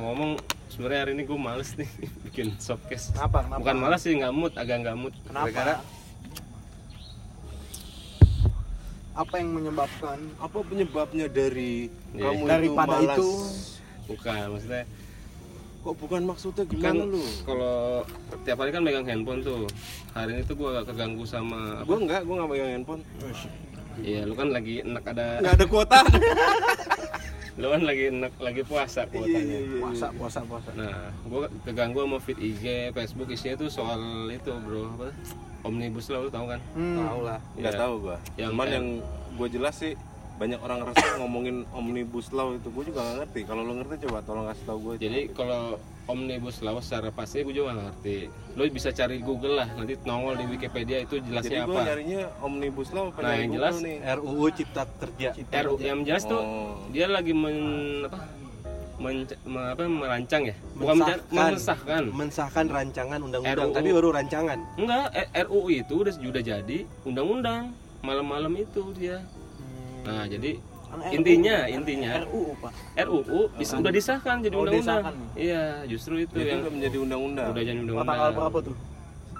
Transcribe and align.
ngomong 0.00 0.30
sebenarnya 0.68 1.00
hari 1.00 1.12
ini 1.12 1.22
gue 1.24 1.38
males 1.38 1.70
nih 1.74 1.90
bikin 2.24 2.54
showcase 2.56 3.10
Kenapa? 3.10 3.42
Kenapa? 3.42 3.60
bukan 3.60 3.76
malas 3.78 4.00
sih 4.00 4.14
nggak 4.14 4.30
mood 4.30 4.52
agak 4.54 4.76
nggak 4.80 4.96
mood 4.96 5.14
Kenapa? 5.22 5.46
Gara-gara 5.48 5.74
Apa 9.12 9.34
yang 9.36 9.50
menyebabkan 9.52 10.18
Apa 10.38 10.58
penyebabnya 10.62 11.26
dari 11.26 11.90
Iya. 12.08 12.22
kamu 12.24 12.42
Daripada 12.46 12.96
itu 12.96 13.02
malas? 13.02 13.18
itu, 13.18 13.30
bukan 14.08 14.44
maksudnya 14.48 14.84
Kok 15.78 15.94
bukan 15.96 16.22
maksudnya 16.24 16.64
kan 16.64 16.72
gimana 16.72 17.04
lu? 17.04 17.22
kalau 17.42 17.76
tiap 18.42 18.58
hari 18.58 18.70
kan 18.70 18.82
megang 18.82 19.02
handphone 19.04 19.40
tuh 19.40 19.66
hari 20.10 20.30
ini 20.32 20.42
tuh 20.42 20.54
gue 20.54 20.68
agak 20.68 20.84
keganggu 20.88 21.22
sama 21.22 21.82
Gua 21.82 21.96
enggak, 21.96 22.22
gua 22.22 22.34
enggak 22.36 22.50
pegang 22.52 22.70
handphone. 22.72 23.02
iya 23.98 24.20
lu 24.22 24.34
kan 24.34 24.50
lagi 24.50 24.74
enak 24.80 25.04
ada 25.06 25.26
Enggak 25.38 25.54
ada 25.54 25.66
kuota. 25.66 26.00
lu 27.58 27.66
kan 27.68 27.82
lagi 27.82 28.02
enak 28.08 28.32
lagi 28.38 28.62
puasa 28.62 29.02
Iya, 29.02 29.10
kuotanya 29.10 29.58
puasa, 29.76 30.06
puasa, 30.14 30.40
puasa. 30.42 30.70
nah 30.72 30.94
gue 31.20 31.42
keganggu 31.64 32.00
sama 32.00 32.18
feed 32.18 32.38
IG 32.38 32.64
Facebook 32.92 33.28
isinya 33.28 33.54
tuh 33.56 33.66
soal 33.68 33.98
itu 34.28 34.54
bro 34.56 34.94
apa 34.94 35.10
omnibus 35.60 36.06
law 36.08 36.22
lu 36.22 36.30
tahu 36.30 36.46
kan 36.46 36.60
Hmm. 36.72 36.96
Tahu 36.96 37.18
lah. 37.20 37.38
Enggak 37.52 37.74
Iya. 37.74 37.80
tahu 37.80 37.94
gua. 38.00 38.16
Yang 38.36 38.48
Cuman 38.48 38.62
kayak- 38.62 38.74
yang 38.74 38.86
gue 39.34 39.48
jelas 39.50 39.74
sih 39.76 39.92
banyak 40.38 40.60
orang 40.60 40.80
resah 40.84 41.18
ngomongin 41.18 41.66
omnibus 41.70 42.30
law 42.30 42.54
itu 42.54 42.70
gue 42.70 42.84
juga 42.86 43.02
gak 43.02 43.16
ngerti 43.20 43.40
kalau 43.42 43.60
lo 43.60 43.74
ngerti 43.74 44.06
coba 44.06 44.18
tolong 44.22 44.46
kasih 44.46 44.64
tahu 44.64 44.78
gue 44.80 44.94
jadi 45.00 45.20
kalau 45.32 45.62
omnibus 46.06 46.56
law 46.58 46.78
secara 46.78 47.10
pasti 47.10 47.42
gue 47.42 47.52
juga 47.52 47.74
nggak 47.74 47.86
ngerti 47.90 48.16
lu 48.54 48.62
bisa 48.68 48.88
cari 48.90 49.18
Google 49.18 49.54
lah 49.56 49.68
nanti 49.72 49.98
nongol 50.00 50.34
di 50.36 50.46
Wikipedia 50.46 50.98
itu 51.00 51.18
jadi 51.18 51.26
jelasnya 51.28 51.60
gue 51.60 51.74
apa 51.74 51.82
nyarinya 51.84 52.20
omnibus 52.40 52.88
law 52.90 53.04
apa 53.08 53.18
Nah, 53.18 53.34
yang 53.34 53.42
Google 53.44 53.58
jelas 53.60 53.74
nih 53.80 53.96
RUU 54.14 54.46
Cipta 54.50 54.82
Kerja. 54.94 55.28
RU 55.60 55.74
yang 55.76 56.00
jelas 56.02 56.22
tuh 56.24 56.38
Oh. 56.38 56.78
dia 56.88 57.06
lagi 57.06 57.32
men 57.32 57.58
apa 58.04 58.18
men- 58.96 59.30
me- 59.44 59.68
apa 59.68 59.82
merancang 59.84 60.42
ya 60.44 60.54
bukan 60.72 60.94
menca- 60.96 61.22
Mensahkan. 61.28 61.30
mensahkan 61.30 62.02
Mensahkan 62.10 62.64
rancangan 62.68 63.18
undang-undang. 63.20 63.58
RUU. 63.64 63.74
Tapi 63.74 63.88
baru 63.92 64.08
rancangan. 64.12 64.58
enggak 64.76 65.06
RUU 65.44 65.68
itu 65.72 65.94
udah 65.98 66.12
sudah 66.12 66.42
jadi 66.42 66.78
undang-undang 67.02 67.74
malam-malam 68.00 68.54
itu 68.54 68.80
dia 68.92 69.18
nah 70.00 70.24
jadi 70.24 70.52
Kan 70.88 70.98
RUU. 70.98 71.12
intinya 71.12 71.56
intinya 71.68 72.10
RUU, 72.24 72.56
Pak. 72.58 72.72
RUU 72.98 73.40
bisa 73.54 73.76
udah 73.76 73.92
disahkan 73.92 74.36
jadi 74.40 74.54
Oh, 74.54 74.62
undang-undang 74.62 75.04
disahkan. 75.04 75.14
iya 75.36 75.62
justru 75.84 76.14
itu 76.18 76.32
Jadi 76.32 76.48
yang 76.48 76.60
udah 76.60 76.72
menjadi 76.72 76.96
undang-undang 76.98 77.46
udah 77.46 77.62
jadi 77.62 77.76
Oh, 77.76 77.84
tanggal 77.84 78.00
undang-undang 78.00 78.34
berapa 78.34 78.58
tuh? 78.62 78.76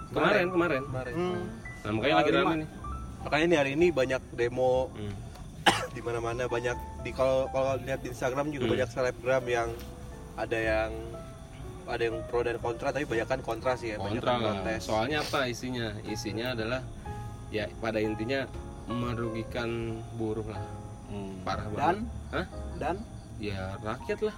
kemarin 0.08 0.46
kemarin 0.50 0.82
Hmm. 1.10 1.40
nah 1.78 1.90
makanya 1.90 2.16
lagi 2.16 2.30
lima. 2.30 2.52
nih 2.54 2.68
Makanya 3.18 3.44
nih 3.46 3.58
hari 3.58 3.70
ini 3.74 3.86
banyak 3.90 4.22
demo 4.32 4.74
Hmm. 4.90 5.14
di 5.90 6.00
mana-mana 6.00 6.42
banyak 6.46 6.76
di 7.00 7.10
kalau 7.10 7.48
kalau 7.48 7.76
lihat 7.78 8.00
di 8.00 8.08
Instagram 8.08 8.46
juga 8.48 8.64
Hmm. 8.64 8.74
banyak 8.74 8.88
selebgram 8.88 9.44
yang 9.46 9.68
ada 10.34 10.58
yang 10.58 10.90
ada 11.84 12.02
yang 12.04 12.16
pro 12.24 12.40
dan 12.40 12.56
kontra 12.58 12.88
tapi 12.88 13.04
banyak 13.04 13.24
kan 13.26 13.40
kontra 13.40 13.72
sih 13.74 13.88
ya 13.88 13.96
banyak 13.96 14.20
kontra 14.20 14.32
lah 14.34 14.60
protes. 14.60 14.80
soalnya 14.82 15.18
apa 15.18 15.44
isinya 15.46 15.88
isinya 16.04 16.52
adalah 16.52 16.80
ya 17.48 17.64
pada 17.74 17.96
intinya 17.98 18.44
merugikan 18.88 20.00
buruh 20.16 20.44
lah. 20.48 20.62
Hmm. 21.08 21.40
parah 21.40 21.64
Dan? 21.64 21.72
banget. 21.72 21.96
Hah? 22.32 22.46
dan? 22.76 22.96
Ya 23.40 23.76
rakyat 23.80 24.20
lah. 24.28 24.36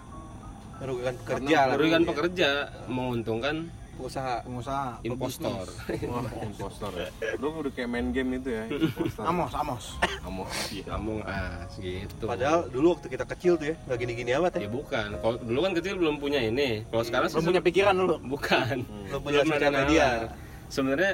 Merugikan 0.80 1.14
pekerja 1.20 1.58
lah 1.66 1.74
merugikan 1.76 2.02
pekerja 2.06 2.48
menguntungkan 2.86 3.56
pengusaha. 4.00 4.40
Pengusaha. 4.48 4.88
Impostor. 5.04 5.66
Wah, 6.08 6.24
impostor 6.40 6.92
ya. 6.96 7.08
Lu 7.36 7.52
udah 7.52 7.68
kayak 7.68 7.88
main 7.92 8.16
game 8.16 8.40
itu 8.40 8.48
ya, 8.48 8.64
impostor. 8.70 9.28
Amos, 9.28 9.52
Amos. 9.52 9.84
Amos. 10.24 10.48
Iya. 10.72 10.84
kamu 10.88 11.14
ah 11.28 11.68
segitu 11.68 12.24
padahal 12.24 12.70
dulu 12.72 12.96
waktu 12.96 13.06
kita 13.12 13.24
kecil 13.28 13.52
tuh 13.60 13.66
ya 13.72 13.76
nggak 13.84 13.98
gini-gini 14.00 14.30
amat 14.40 14.52
ya. 14.56 14.60
Ya 14.64 14.70
bukan. 14.72 15.08
Kalau 15.20 15.36
dulu 15.44 15.58
kan 15.68 15.72
kecil 15.76 15.94
belum 16.00 16.16
punya 16.16 16.40
ini. 16.40 16.86
Kalau 16.88 17.04
sekarang 17.04 17.28
Belum 17.28 17.46
punya 17.52 17.62
pikiran 17.62 17.94
dulu. 17.98 18.16
bukan. 18.24 18.76
Belum 19.10 19.20
punya 19.20 19.40
belum 19.44 19.52
sosial 19.52 19.72
media. 19.74 20.08
Sebenarnya 20.70 21.12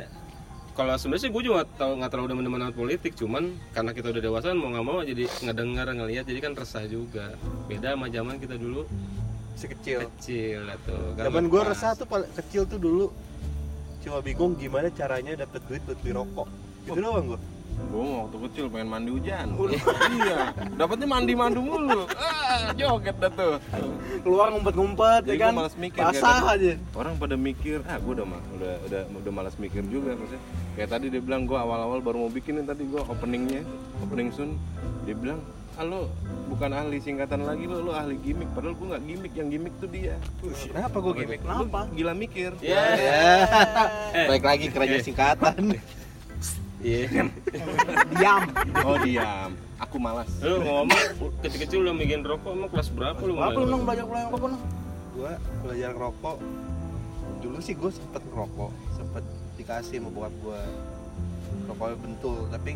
kalau 0.76 0.92
sebenarnya 1.00 1.22
sih 1.24 1.32
gue 1.32 1.42
juga 1.42 1.64
tahu 1.80 1.96
nggak 1.96 2.10
terlalu 2.12 2.28
demen-demen 2.36 2.68
politik 2.76 3.16
cuman 3.16 3.56
karena 3.72 3.90
kita 3.96 4.12
udah 4.12 4.22
dewasa 4.22 4.52
mau 4.52 4.68
nggak 4.68 4.84
mau 4.84 5.00
jadi 5.00 5.24
ngedengar 5.40 5.88
ngelihat 5.96 6.24
jadi 6.28 6.40
kan 6.44 6.52
resah 6.52 6.84
juga. 6.84 7.32
Beda 7.64 7.96
sama 7.96 8.12
zaman 8.12 8.36
kita 8.36 8.60
dulu. 8.60 8.84
Si 9.56 9.72
kecil 9.72 10.04
kecil 10.04 10.68
atau 10.68 11.16
kan 11.16 11.32
zaman 11.32 11.48
gue 11.48 11.62
resah 11.64 11.96
tuh 11.96 12.04
paling 12.04 12.28
kecil 12.36 12.68
tuh 12.68 12.76
dulu. 12.76 13.08
Cuma 14.04 14.20
bingung 14.20 14.52
gimana 14.60 14.92
caranya 14.92 15.32
dapet 15.34 15.64
duit 15.64 15.80
buat 15.88 15.98
beli 16.04 16.12
rokok. 16.12 16.48
Gitu 16.84 17.00
doang 17.00 17.24
gue 17.34 17.55
Gue 17.76 18.02
waktu 18.02 18.36
kecil 18.48 18.64
pengen 18.68 18.88
mandi 18.88 19.10
hujan. 19.12 19.46
iya. 20.12 20.38
Dapatnya 20.74 21.06
mandi-mandu 21.06 21.60
mulu. 21.60 22.02
Ah, 22.12 22.72
joget 22.72 23.16
dah 23.16 23.30
tuh. 23.30 23.54
Keluar 24.20 24.52
ngumpet-ngumpet 24.52 25.22
ya 25.24 25.34
kan. 25.38 25.52
gua 25.54 25.60
males 25.64 25.76
mikir, 25.76 26.00
Basah 26.00 26.56
aja. 26.56 26.72
Orang 26.92 27.14
pada 27.16 27.36
mikir, 27.36 27.78
ah 27.86 27.96
gue 27.96 28.12
udah 28.12 28.26
mah 28.26 28.42
udah 28.56 28.72
udah 28.84 29.02
udah 29.12 29.32
malas 29.32 29.56
mikir 29.56 29.80
juga 29.86 30.12
maksudnya. 30.12 30.42
Kayak 30.74 30.88
tadi 30.92 31.06
dia 31.08 31.22
bilang 31.22 31.44
gue 31.44 31.56
awal-awal 31.56 32.00
baru 32.00 32.26
mau 32.26 32.32
bikinin 32.32 32.64
tadi 32.64 32.84
gue 32.84 33.00
openingnya, 33.00 33.62
opening 34.00 34.28
soon. 34.30 34.60
Dia 35.06 35.14
bilang, 35.14 35.40
ah 35.76 35.84
lo 35.84 36.08
bukan 36.48 36.70
ahli 36.72 36.98
singkatan 36.98 37.44
lagi 37.44 37.64
lo, 37.64 37.80
lo 37.80 37.92
ahli 37.92 38.16
gimmick. 38.20 38.50
Padahal 38.52 38.74
gue 38.74 38.86
nggak 38.92 39.02
gimmick, 39.04 39.32
yang 39.36 39.48
gimmick 39.48 39.74
tuh 39.78 39.88
dia. 39.88 40.16
kenapa 40.68 40.96
gue 40.98 41.12
gimmick 41.14 41.40
Kenapa? 41.40 41.80
Gila 41.92 42.12
mikir. 42.12 42.50
ya 42.60 42.82
Eh. 42.96 43.42
baik 44.32 44.44
lagi 44.44 44.66
kerja 44.68 44.98
singkatan 45.00 45.62
iya 46.78 47.08
Diam. 48.10 48.42
Oh 48.82 48.96
diam, 48.98 49.50
aku 49.76 49.96
malas. 49.96 50.28
lu 50.40 50.60
ngomong 50.60 51.00
kecil-kecil 51.40 51.78
udah 51.80 51.94
bikin 51.94 52.20
rokok 52.20 52.50
emang 52.50 52.68
kelas 52.68 52.88
berapa 52.90 53.18
lu 53.18 53.34
Apa 53.36 53.56
lu 53.56 53.66
nong 53.66 53.82
belajar 53.82 54.04
belajar 54.04 54.28
apa 54.28 54.46
nong? 54.46 54.62
gue 55.12 55.32
belajar 55.62 55.90
ngerokok 55.90 56.36
dulu 57.38 57.58
sih 57.58 57.72
gue 57.72 57.90
sempet 57.90 58.22
ngerokok 58.26 58.70
sempet 58.92 59.24
dikasih 59.56 59.96
sama 59.96 60.08
bokap 60.10 60.34
gue 60.38 60.60
rokoknya 61.66 61.96
bentul 61.98 62.38
tapi 62.46 62.70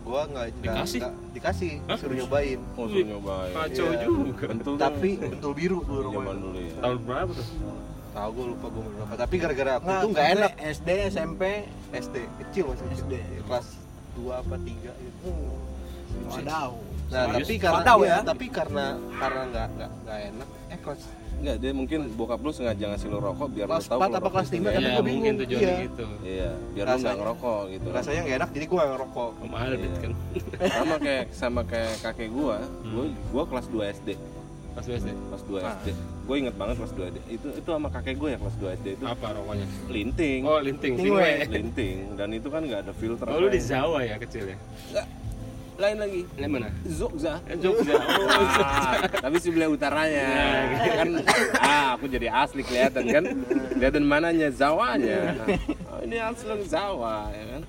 gue 0.00 0.20
nggak 0.26 0.46
Dikasih? 0.60 1.00
nggak- 1.00 1.16
dikasih 1.32 1.70
Hah? 1.82 1.96
suruh 1.96 2.16
nyobain 2.18 2.60
Oh 2.74 2.84
suruh 2.86 3.06
nyobain. 3.06 3.52
kacau 3.54 3.86
Iya. 3.90 4.04
juga 4.04 4.44
Bentul 4.46 4.74
tapi 4.76 5.10
bentul 5.18 5.52
biru 5.52 5.78
rokoknya 5.80 6.32
dulu 6.34 6.58
ya. 6.58 6.74
tahun 6.78 6.98
berapa 7.02 7.30
tuh 7.30 7.46
tahu 8.14 8.30
gue 8.32 8.46
lupa 8.48 8.66
gue 8.68 8.82
berapa 8.88 9.14
tapi 9.16 9.34
gara-gara 9.36 9.72
aku 9.74 9.84
Nggak, 9.84 10.00
tuh 10.00 10.08
nggak 10.08 10.28
enak 10.32 10.52
SD, 10.70 10.88
SMP. 11.10 11.42
SD 11.92 12.14
kecil 12.40 12.64
masih 12.66 12.86
SD. 12.96 13.12
kelas 13.44 13.66
2 14.14 14.30
apa 14.32 14.54
3 14.54 14.70
gitu 15.02 15.30
Wadaw. 16.24 16.70
nah 17.04 17.22
Serius? 17.26 17.34
tapi 17.36 17.54
karena 17.58 17.76
Wadaw 17.76 17.98
iya, 18.00 18.08
ya? 18.08 18.18
tapi 18.22 18.46
karena 18.48 18.84
karena 19.12 19.42
nggak 19.44 19.66
nggak 19.72 19.90
nggak 20.00 20.18
enak 20.28 20.48
eh 20.68 20.80
kelas 20.80 21.02
Enggak, 21.34 21.56
dia 21.58 21.72
mungkin 21.74 22.00
bokap 22.14 22.38
lu 22.38 22.54
sengaja 22.54 22.84
ngasih 22.86 23.10
lu 23.10 23.18
rokok 23.18 23.50
biar 23.50 23.66
Kelas 23.66 23.84
lu 23.84 23.90
tahu 23.90 23.98
apa 23.98 24.06
rokok 24.16 24.30
kelas 24.32 24.46
itu 24.46 24.54
lima, 24.54 24.64
nggak 24.64 24.72
tapi 24.72 24.86
ya 24.86 24.88
gua 24.88 25.02
mungkin 25.02 25.10
bingung. 25.10 25.36
tujuannya 25.36 25.66
Iya. 25.66 25.82
gitu 25.82 26.04
Iya, 26.24 26.50
biar 26.54 26.54
lu 26.54 26.70
nggak 26.70 26.86
Rasanya- 26.86 27.18
ngerokok 27.18 27.60
gitu. 27.66 27.86
rasanya 27.90 28.20
nggak 28.22 28.36
enak 28.38 28.50
jadi 28.54 28.64
gue 28.64 28.76
nggak 28.78 28.90
ngerokok 28.94 29.30
mahal 29.44 29.68
Iya. 29.68 29.88
kan 29.98 30.12
sama 30.70 30.94
kayak 30.96 31.24
sama 31.34 31.60
kayak 31.66 31.92
kakek 32.00 32.30
gua, 32.30 32.56
gua 32.86 33.04
gua 33.28 33.42
kelas 33.44 33.66
2 33.68 33.82
SD. 33.92 34.08
Pas 34.74 34.82
SD 34.84 35.08
Kelas 35.08 35.42
2 35.44 35.58
Ah. 35.58 35.74
SD. 35.76 35.88
Gue 36.24 36.36
inget 36.36 36.54
banget 36.54 36.74
kelas 36.76 36.92
2 36.92 37.06
SD. 37.06 37.18
Itu 37.30 37.46
itu 37.54 37.68
sama 37.68 37.88
kakek 37.88 38.16
gue 38.16 38.28
ya 38.34 38.38
kelas 38.38 38.56
2 38.58 38.76
SD 38.76 38.86
itu 38.92 39.04
apa 39.04 39.26
rokoknya 39.30 39.66
linting. 39.88 40.40
oh 40.42 40.58
linting 40.58 40.92
tingwe 40.94 41.30
Linting 41.46 41.96
dan 42.14 42.28
itu 42.30 42.48
kan 42.48 42.60
nggak 42.60 42.80
ada 42.82 42.92
filter. 42.92 43.24
oh 43.24 43.38
lu 43.38 43.48
di. 43.48 43.60
Jawa 43.60 43.98
ya 44.02 44.16
kecil 44.16 44.50
ya 44.50 44.58
Nggak. 44.90 45.06
Lain 45.74 45.98
lagi. 45.98 46.22
ini 46.38 46.46
mana 46.46 46.70
Zogza. 46.86 47.42
Eh, 47.46 47.58
Jogja 47.58 47.98
oh 47.98 48.30
Ah, 48.62 48.94
tapi 49.10 49.36
sebelah 49.38 49.66
utaranya 49.66 50.26
kan 50.94 51.08
ah 51.66 51.88
aku 51.94 52.06
jadi 52.06 52.30
asli 52.30 52.62
kelihatan 52.62 53.04
kan 53.04 53.24
kelihatan 53.74 54.02
mananya 54.02 54.54
Zawanya 54.54 55.34
oh, 55.90 55.98
ini 56.00 56.14
asli 56.16 56.54
Zawa 56.64 57.26
ya 57.30 57.44
kan 57.58 57.62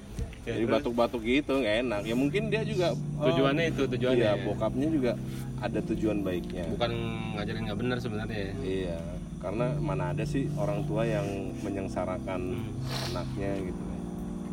Ya, 0.45 0.53
jadi 0.55 0.65
batuk-batuk 0.69 1.21
gitu 1.21 1.57
nggak 1.57 1.75
enak. 1.81 2.01
Ya 2.05 2.13
mungkin 2.13 2.47
dia 2.47 2.61
juga 2.61 2.93
oh, 2.93 3.25
tujuannya 3.25 3.65
itu 3.67 3.81
tujuannya 3.87 4.21
iya 4.21 4.33
ya. 4.33 4.45
bokapnya 4.45 4.87
juga 4.87 5.11
ada 5.57 5.79
tujuan 5.83 6.21
baiknya. 6.21 6.69
Bukan 6.69 6.91
ngajarin 7.33 7.61
nggak 7.65 7.79
benar 7.81 7.97
sebenarnya 7.97 8.39
ya? 8.39 8.53
Iya 8.61 8.99
karena 9.35 9.77
mana 9.77 10.09
ada 10.09 10.25
sih 10.25 10.49
orang 10.55 10.81
tua 10.85 11.05
yang 11.05 11.25
menyengsarakan 11.61 12.41
Hmm. 12.57 13.05
anaknya 13.09 13.51
gitu. 13.61 13.81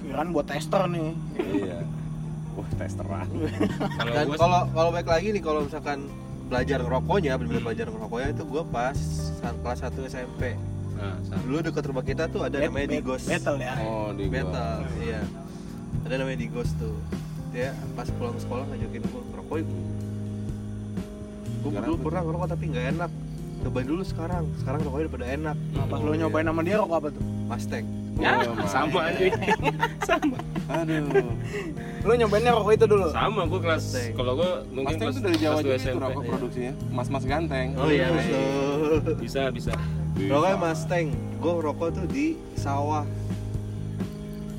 Kirain 0.03 0.29
buat 0.31 0.45
tester 0.45 0.83
nih. 0.87 1.11
iya. 1.55 1.79
Wah 2.53 2.69
testeran. 2.75 3.29
Kalau 3.97 4.13
dan 4.13 4.27
kalau 4.35 4.61
kalau 4.69 4.91
baik 4.91 5.09
lagi 5.09 5.29
nih 5.33 5.41
kalau 5.41 5.65
misalkan 5.65 6.05
belajar 6.49 6.81
ngerokoknya 6.81 7.33
benar-benar 7.37 7.65
belajar 7.65 7.87
ngerokoknya 7.89 8.29
itu 8.31 8.45
gue 8.45 8.63
pas 8.69 8.99
saat 9.41 9.57
kelas 9.57 9.81
1 9.83 10.05
SMP 10.05 10.43
nah, 10.93 11.17
dulu 11.41 11.65
dekat 11.65 11.85
rumah 11.89 12.05
kita 12.05 12.29
tuh 12.29 12.45
ada 12.45 12.61
namanya 12.61 12.87
Bet- 12.87 12.93
Digos. 12.95 13.25
Battle 13.25 13.57
ya. 13.57 13.75
oh 13.81 14.13
di. 14.13 14.29
Battle 14.29 14.85
iya 15.01 15.21
ada 16.13 16.21
namanya 16.21 16.45
Digos 16.45 16.77
tuh 16.77 16.93
dia 17.57 17.73
pas 17.97 18.05
pulang 18.13 18.37
sekolah 18.37 18.69
ngajakin 18.69 19.01
gue 19.01 19.23
ngerokok 19.33 19.57
yuk 19.57 19.69
gue 21.63 21.71
dulu 21.73 21.89
tuh- 21.89 22.05
pernah 22.05 22.21
ngerokok 22.21 22.49
tapi 22.53 22.65
nggak 22.69 22.87
enak 22.93 23.11
cobain 23.65 23.87
dulu 23.87 24.03
sekarang 24.05 24.45
sekarang 24.61 24.81
rokoknya 24.85 25.03
udah 25.03 25.15
pada 25.15 25.27
enak 25.31 25.57
Nah, 25.73 25.85
pas 25.89 25.99
lu 25.99 26.13
nyobain 26.13 26.45
sama 26.45 26.61
dia 26.61 26.77
rokok 26.77 26.97
apa 26.99 27.09
tuh? 27.09 27.25
Mustang 27.49 27.87
Ya, 28.13 28.45
Oh, 28.45 28.69
sama 28.69 29.09
aja. 29.09 29.25
sama. 30.05 30.37
Aduh. 30.69 31.33
Lu 32.05 32.13
nyobainnya 32.13 32.53
rokok 32.53 32.73
itu 32.77 32.85
dulu. 32.85 33.09
Sama 33.09 33.49
gua 33.49 33.61
kelas 33.65 33.85
kalau 34.13 34.33
gua 34.37 34.51
mungkin 34.69 34.85
Mustang 34.93 35.01
kelas, 35.01 35.17
itu 35.17 35.21
dari 35.25 35.39
Jawa 35.41 35.59
kelas 35.65 35.83
itu 35.83 35.97
rokok 35.97 36.23
produksinya. 36.29 36.73
Mas-mas 36.93 37.25
ganteng. 37.25 37.73
Oh 37.73 37.89
iya, 37.89 38.13
Bisa, 39.17 39.49
bisa. 39.49 39.73
Rokoknya 40.19 40.57
Mustang. 40.61 41.07
Gue 41.41 41.53
rokok 41.57 41.89
tuh 41.95 42.05
di 42.07 42.27
sawah. 42.53 43.09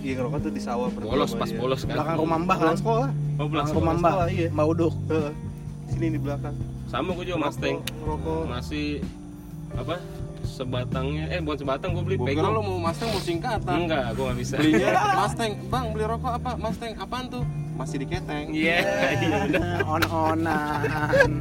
Iya 0.04 0.14
ngerokok 0.14 0.40
tuh 0.42 0.52
di 0.52 0.60
sawah 0.60 0.88
pertama 0.92 1.12
Bolos 1.16 1.32
pas 1.32 1.48
ya. 1.48 1.56
bolos 1.56 1.82
kan. 1.82 1.96
Belakang 1.96 2.16
rumah 2.20 2.38
Mbah 2.38 2.58
kan. 2.60 2.76
Sekolah. 2.76 3.10
Oh, 3.34 3.48
Belakang 3.48 3.74
rumah. 3.74 3.94
Mbah. 3.94 4.12
sekolah, 4.12 4.28
iya. 4.30 4.48
Mbak 4.52 4.66
Uduk. 4.68 4.94
Heeh. 5.08 5.32
Sini 5.88 6.08
di 6.10 6.20
belakang. 6.20 6.56
Sama 6.86 7.10
gua 7.10 7.24
juga 7.24 7.40
Mustang. 7.42 7.78
Rokok. 8.04 8.42
Masih 8.46 8.88
apa? 9.74 9.96
Sebatangnya 10.44 11.24
eh 11.32 11.40
bukan 11.40 11.58
sebatang 11.58 11.90
gua 11.96 12.04
beli 12.04 12.18
pego. 12.20 12.36
kira 12.36 12.50
lo 12.52 12.60
mau 12.62 12.78
Mustang 12.78 13.10
mau 13.10 13.22
singkatan. 13.24 13.76
Enggak, 13.80 14.04
gua 14.14 14.24
nggak 14.28 14.38
bisa. 14.38 14.56
Belinya 14.60 14.88
Mustang. 15.24 15.52
Bang, 15.72 15.86
beli 15.90 16.06
rokok 16.06 16.32
apa? 16.36 16.52
Mustang. 16.60 16.92
Apaan 17.00 17.26
tuh? 17.32 17.44
Masih 17.74 17.98
di 17.98 18.06
keteng. 18.06 18.52
Iya, 18.52 18.78
iya 19.16 19.38
udah. 19.48 19.68
On-onan. 19.96 21.32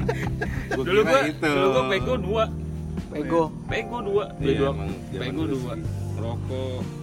Gua 0.71 0.85
Dulu 0.87 1.01
kira 1.03 1.11
gua, 1.11 1.21
itu. 1.27 1.51
dulu 1.51 1.67
gua 1.69 1.83
pego 1.91 2.15
dua. 2.17 2.45
Pego. 3.13 3.43
Pego 3.67 3.99
dua, 4.01 4.25
beli 4.39 4.53
Iya, 4.55 4.61
dua. 4.63 4.73
Pego 5.13 5.43
dulu 5.45 5.57
dua. 5.59 5.75
Rokok 6.15 7.02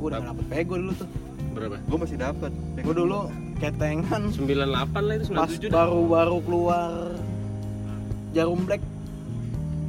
Gua 0.00 0.08
udah 0.08 0.20
dapet 0.24 0.44
pego 0.48 0.74
dulu 0.74 0.92
tuh. 0.96 1.08
berapa? 1.50 1.76
Gue 1.82 1.98
masih 1.98 2.16
dapat. 2.16 2.50
Gua 2.80 2.94
dulu 2.96 3.18
ketengan 3.56 4.22
98 4.30 4.64
lah 4.98 5.14
itu 5.14 5.24
pas 5.28 5.50
97 5.50 5.60
dah. 5.60 5.70
baru-baru 5.76 6.36
keluar 6.40 6.90
jarum 8.30 8.60
black 8.62 8.80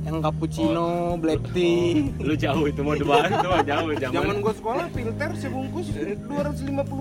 yang 0.02 0.18
cappuccino, 0.20 0.90
black 1.16 1.40
tea. 1.52 2.10
Lu 2.28 2.34
jauh 2.34 2.66
itu 2.66 2.82
mau 2.82 2.92
debat 2.92 3.30
itu 3.30 3.48
mah 3.48 3.62
jauh 3.62 3.88
zaman. 4.02 4.16
Zaman 4.18 4.36
gua 4.42 4.54
sekolah 4.54 4.86
filter 4.90 5.30
sebungkus 5.38 5.88
250 5.94 6.28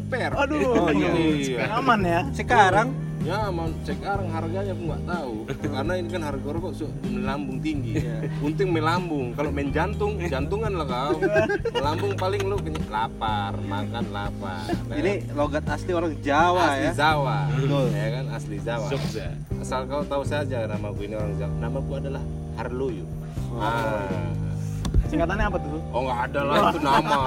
per. 0.07 0.31
Aduh, 0.37 0.61
Oh, 0.79 0.93
iya. 0.93 1.75
aman 1.75 2.01
ya. 2.01 2.21
Sekarang 2.31 2.93
Ya, 3.21 3.53
mau 3.53 3.69
sekarang 3.85 4.33
harganya 4.33 4.73
aku 4.73 4.83
nggak 4.89 5.05
tahu. 5.05 5.35
Karena 5.77 5.93
ini 6.01 6.09
kan 6.09 6.23
harga 6.25 6.49
rokok 6.51 6.73
su- 6.73 6.95
melambung 7.05 7.61
tinggi. 7.61 8.01
Untung 8.41 8.73
melambung. 8.73 9.37
Kalau 9.37 9.53
main 9.53 9.69
jantung, 9.69 10.17
jantungan 10.19 10.73
lah 10.73 10.87
kau. 10.89 11.21
Melambung 11.71 12.17
paling 12.17 12.43
lu 12.49 12.57
kenyang 12.57 12.89
lapar, 12.89 13.53
makan 13.61 14.05
lapar. 14.09 14.65
Nah, 14.89 14.97
ini 15.05 15.21
logat 15.37 15.69
asli 15.69 15.93
orang 15.93 16.17
Jawa 16.19 16.65
asli 16.75 16.87
ya. 16.89 16.93
Jawa. 16.97 17.39
Betul. 17.53 17.87
Ya 17.93 18.09
kan 18.09 18.25
asli 18.33 18.57
Jawa. 18.59 18.87
Jogja. 18.89 19.29
Asal 19.61 19.81
kau 19.85 20.03
tahu 20.03 20.23
saja 20.25 20.65
nama 20.65 20.89
gue 20.89 21.05
ini 21.05 21.15
orang 21.15 21.35
Jawa. 21.37 21.55
Nama 21.61 21.79
gue 21.79 21.97
adalah 22.01 22.23
Harloyo. 22.57 23.05
Ah. 23.53 24.09
Singkatannya 25.11 25.45
apa 25.51 25.59
tuh? 25.59 25.81
Oh 25.91 26.01
nggak 26.07 26.21
ada 26.31 26.41
lah 26.47 26.57
itu 26.71 26.81
nama. 26.87 27.19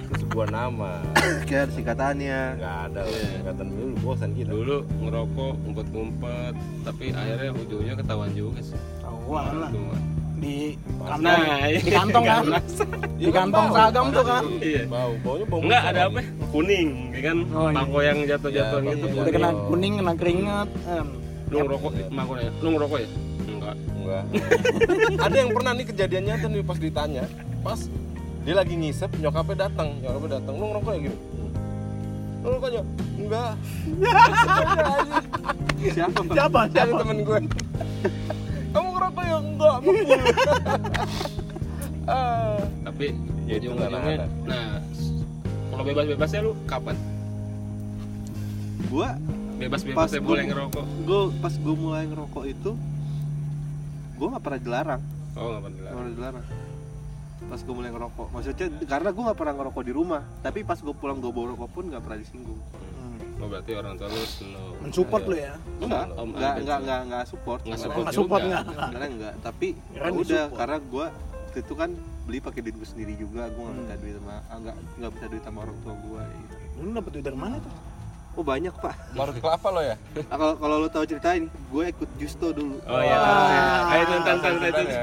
Itu 0.00 0.14
sebuah 0.24 0.48
nama. 0.48 0.90
Kan 1.50 1.68
singkatannya. 1.76 2.40
Nggak 2.56 2.76
ada 2.88 3.00
lah. 3.04 3.20
Singkatan 3.36 3.66
dulu 3.68 3.84
bosan 4.00 4.30
kita. 4.32 4.48
Dulu 4.48 4.76
ngerokok 5.04 5.52
ngumpet-ngumpet, 5.60 6.54
tapi 6.88 7.04
akhirnya 7.12 7.50
ujungnya 7.52 7.94
ketahuan 8.00 8.30
juga 8.32 8.60
sih. 8.64 8.80
Tahuan 9.04 9.52
lah. 9.60 9.70
Di 10.38 10.78
kantong. 11.04 11.20
Nah, 11.20 11.66
iya. 11.68 11.80
di 11.84 11.92
kantong 11.92 12.24
kan. 12.24 12.42
Di 13.18 13.26
kantong 13.28 13.66
bau. 13.68 13.74
seragam 13.76 14.06
tuh 14.08 14.24
kan. 14.24 14.42
Iya. 14.64 14.82
Bau, 14.88 15.12
baunya 15.20 15.46
bau. 15.50 15.60
Enggak 15.60 15.82
ada 15.84 16.00
apa? 16.08 16.20
Kuning, 16.48 16.88
ya 17.12 17.20
kan? 17.28 17.38
Oh, 17.52 17.68
iya. 17.68 17.76
Pako 17.76 17.98
yang 18.00 18.18
jatuh-jatuh 18.24 18.78
gitu. 18.88 19.06
iya. 19.10 19.20
Udah 19.20 19.32
kena 19.36 19.50
kuning, 19.68 19.92
kena 20.00 20.12
keringet. 20.16 20.68
Lu 21.48 21.56
ngerokok, 21.64 21.92
nanya, 22.08 22.48
lu 22.64 22.68
ngerokok 22.72 22.98
ya? 23.04 23.08
Enggak. 24.08 24.24
ada 25.26 25.36
yang 25.36 25.50
pernah 25.52 25.72
nih 25.74 25.86
kejadian 25.86 26.24
nyata 26.24 26.46
nih 26.46 26.62
pas 26.62 26.78
ditanya, 26.78 27.24
pas 27.60 27.80
dia 28.40 28.54
lagi 28.54 28.74
ngisep, 28.74 29.10
nyokapnya 29.14 29.68
datang, 29.68 30.00
nyokapnya 30.00 30.30
datang, 30.34 30.54
lu 30.56 30.64
ngerokok 30.66 30.90
ya 30.90 31.00
gitu? 31.04 31.16
Lu 32.38 32.46
ngerokoknya? 32.46 32.82
Enggak. 33.18 33.52
Siapa? 35.94 36.20
Siapa? 36.26 36.60
Siapa? 36.68 36.94
temen 36.96 37.18
gue. 37.20 37.38
Kamu 38.68 38.88
ngerokok 38.90 39.22
ya? 39.22 39.36
Enggak, 39.38 39.76
ah. 42.06 42.58
Tapi 42.86 43.06
Ya, 43.44 43.56
itu 43.56 43.72
anak-anak. 43.72 44.28
nah 44.44 44.76
kalau 45.70 45.84
bebas-bebasnya 45.84 46.40
lu 46.42 46.52
kapan? 46.64 46.96
Gua 48.88 49.16
Bebas-bebasnya 49.56 50.20
boleh 50.20 50.44
gua- 50.44 50.50
ngerokok. 50.50 50.84
gue 51.02 51.20
pas 51.38 51.50
gue 51.50 51.74
mulai 51.74 52.04
ngerokok 52.04 52.44
itu 52.44 52.70
gue 54.18 54.26
nggak 54.28 54.42
pernah 54.42 54.60
dilarang 54.60 55.02
Oh, 55.32 55.48
enggak 55.48 55.62
pernah. 55.64 55.78
nggak 55.80 55.94
pernah 55.94 56.12
dilarang 56.12 56.44
pas 57.40 57.60
gue 57.60 57.70
mulai 57.72 57.90
ngerokok 57.90 58.26
maksudnya 58.28 58.56
karena 58.84 59.08
gue 59.08 59.22
nggak 59.22 59.38
pernah 59.38 59.54
ngerokok 59.54 59.82
di 59.82 59.92
rumah 59.92 60.22
tapi 60.40 60.58
pas 60.62 60.76
gue 60.76 60.90
pulang 60.92 61.16
gue 61.16 61.30
bawa 61.30 61.46
rokok 61.48 61.70
pun 61.70 61.84
nggak 61.86 62.02
pernah 62.02 62.18
disinggung 62.18 62.60
Hmm. 62.98 63.38
Oh, 63.38 63.46
berarti 63.46 63.70
orang 63.72 63.94
tua 63.94 64.10
lu 64.10 64.18
slow. 64.20 64.74
Mensupport 64.82 65.22
lu 65.24 65.36
ya. 65.38 65.54
enggak 65.78 66.04
Om 66.12 66.28
enggak 66.34 66.54
enggak 66.58 66.78
enggak 66.80 67.00
enggak 67.00 67.22
support 67.24 67.60
Nggak 67.62 67.70
Oh, 67.72 67.84
support 67.84 68.02
nggak 68.02 68.16
support 68.16 68.40
juga. 68.40 68.50
nggak? 68.58 68.88
karena 68.90 69.06
enggak 69.08 69.34
tapi 69.38 69.68
ya 69.88 70.00
udah 70.02 70.10
disupport. 70.12 70.58
karena 70.58 70.76
gue 70.82 71.06
waktu 71.38 71.58
itu 71.60 71.74
kan 71.74 71.90
beli 72.26 72.38
pakai 72.40 72.60
duit 72.60 72.74
gue 72.74 72.88
sendiri 72.88 73.14
juga 73.14 73.42
gue 73.46 73.54
nggak 73.56 73.70
Hmm. 73.70 73.78
minta 73.80 73.94
duit 73.96 74.14
sama 74.18 74.34
nggak 74.52 74.76
nggak 74.98 75.10
minta 75.14 75.26
duit 75.28 75.44
sama 75.44 75.58
orang 75.62 75.78
tua 75.78 75.94
gue 75.96 76.22
gitu. 76.36 76.54
Lu 76.76 76.90
dapet 76.92 77.10
duit 77.12 77.24
dari 77.24 77.38
mana 77.38 77.54
tuh? 77.56 77.72
Oh 78.38 78.44
banyak 78.46 78.70
pak 78.70 78.94
Marut 79.18 79.34
kelapa 79.42 79.68
lo 79.74 79.82
ya? 79.82 79.98
Ah, 80.30 80.38
kalau 80.38 80.54
kalau 80.54 80.76
lo 80.78 80.88
tahu 80.88 81.02
cerita 81.02 81.34
ini 81.34 81.50
gue 81.50 81.84
ikut 81.90 82.10
Justo 82.22 82.54
dulu 82.54 82.78
Oh 82.86 83.02
iya. 83.02 83.18
Ayo 83.90 84.04
tonton 84.06 84.36
tonton 84.38 84.86
ya. 84.86 85.02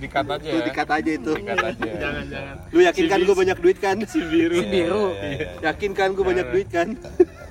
Dikat 0.00 0.26
aja 0.26 0.48
Lu 0.48 0.56
ya. 0.56 0.64
dikat 0.64 0.88
aja 0.88 1.10
itu 1.12 1.32
Dikat 1.36 1.60
aja. 1.60 1.90
Jangan 2.08 2.24
jangan. 2.32 2.56
lu 2.72 2.80
yakin 2.80 3.04
kan 3.04 3.18
gue 3.20 3.36
banyak 3.36 3.58
duit 3.60 3.78
kan 3.78 3.96
Si 4.08 4.18
biru. 4.24 4.56
Si 4.56 4.64
biru. 4.64 5.04
Iya, 5.12 5.20
iya, 5.20 5.36
iya. 5.36 5.50
yakin 5.68 5.90
kan 5.92 6.08
gue 6.16 6.24
banyak 6.24 6.46
duit 6.48 6.68
kan 6.72 6.88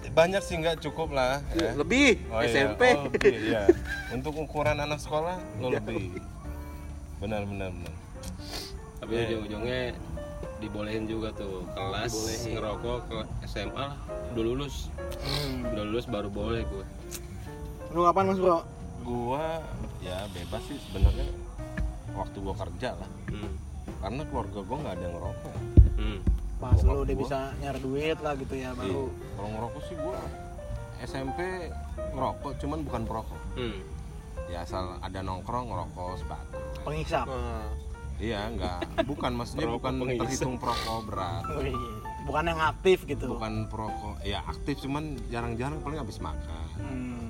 Banyak 0.09 0.41
sih 0.41 0.57
nggak 0.57 0.81
cukup 0.81 1.13
lah. 1.13 1.37
Ya. 1.53 1.77
lebih 1.77 2.17
Oh, 2.33 2.41
iya. 2.41 2.49
SMP 2.49 2.81
Oh, 2.97 3.05
lebih, 3.07 3.33
iya. 3.53 3.63
Untuk 4.09 4.33
ukuran 4.33 4.81
anak 4.81 4.97
sekolah 4.97 5.37
lo 5.61 5.69
lebih. 5.69 6.17
Benar 7.21 7.45
benar 7.45 7.69
benar. 7.69 7.93
Tapi 8.99 9.13
ujung-ujungnya 9.15 9.95
dibolehin 10.59 11.07
juga 11.07 11.31
tuh 11.31 11.63
kelas 11.71 12.11
Dibolehin. 12.11 12.49
ngerokok 12.55 12.99
ke 13.07 13.17
SMA 13.47 13.83
lah. 13.89 13.97
Udah 14.31 14.43
lulus. 14.43 14.91
Hmm. 15.23 15.63
Udah 15.71 15.83
lulus 15.87 16.05
baru 16.05 16.29
boleh 16.29 16.63
gue. 16.63 16.85
Lu 17.89 18.05
kapan 18.05 18.25
Mas 18.29 18.39
Bro? 18.39 18.59
Gua 19.01 19.63
ya 19.99 20.27
bebas 20.29 20.61
sih 20.67 20.77
sebenarnya 20.77 21.25
waktu 22.13 22.37
gua 22.37 22.55
kerja 22.55 22.93
lah. 22.93 23.09
Hmm. 23.31 23.53
Karena 23.99 24.21
keluarga 24.27 24.59
gua 24.61 24.77
nggak 24.77 24.93
ada 24.93 25.03
yang 25.03 25.15
ngerokok. 25.15 25.55
Hmm. 25.97 26.19
Pas 26.59 26.75
Bokap 26.75 26.91
lu 26.91 26.99
udah 27.01 27.15
gua. 27.15 27.21
bisa 27.23 27.39
nyari 27.57 27.79
duit 27.79 28.17
lah 28.19 28.33
gitu 28.35 28.53
ya 28.53 28.69
baru. 28.75 28.87
Iya. 29.07 29.31
Kalau 29.33 29.49
ngerokok 29.49 29.81
sih 29.87 29.95
gua 29.97 30.17
SMP 30.99 31.39
ngerokok 32.11 32.51
cuman 32.59 32.79
bukan 32.83 33.01
perokok. 33.07 33.41
Hmm. 33.55 33.79
Ya 34.45 34.59
asal 34.61 34.97
ada 34.99 35.19
nongkrong 35.21 35.65
ngerokok 35.67 36.19
sebatang. 36.19 36.63
Penghisap. 36.83 37.25
Nah, 37.25 37.69
Iya, 38.19 38.39
enggak. 38.51 38.79
Bukan 39.07 39.31
maksudnya 39.31 39.67
bukan 39.71 39.93
penghisap. 40.03 40.21
terhitung 40.27 40.55
perokok 40.59 40.99
berat. 41.07 41.43
Wih, 41.55 41.75
Bukan 42.27 42.43
yang 42.45 42.61
aktif 42.61 43.07
gitu. 43.07 43.25
Bukan 43.31 43.65
perokok. 43.71 44.15
Ya 44.21 44.43
aktif 44.45 44.83
cuman 44.83 45.17
jarang-jarang 45.31 45.79
paling 45.81 45.97
habis 45.97 46.19
makan. 46.19 46.65
Hmm. 46.77 47.25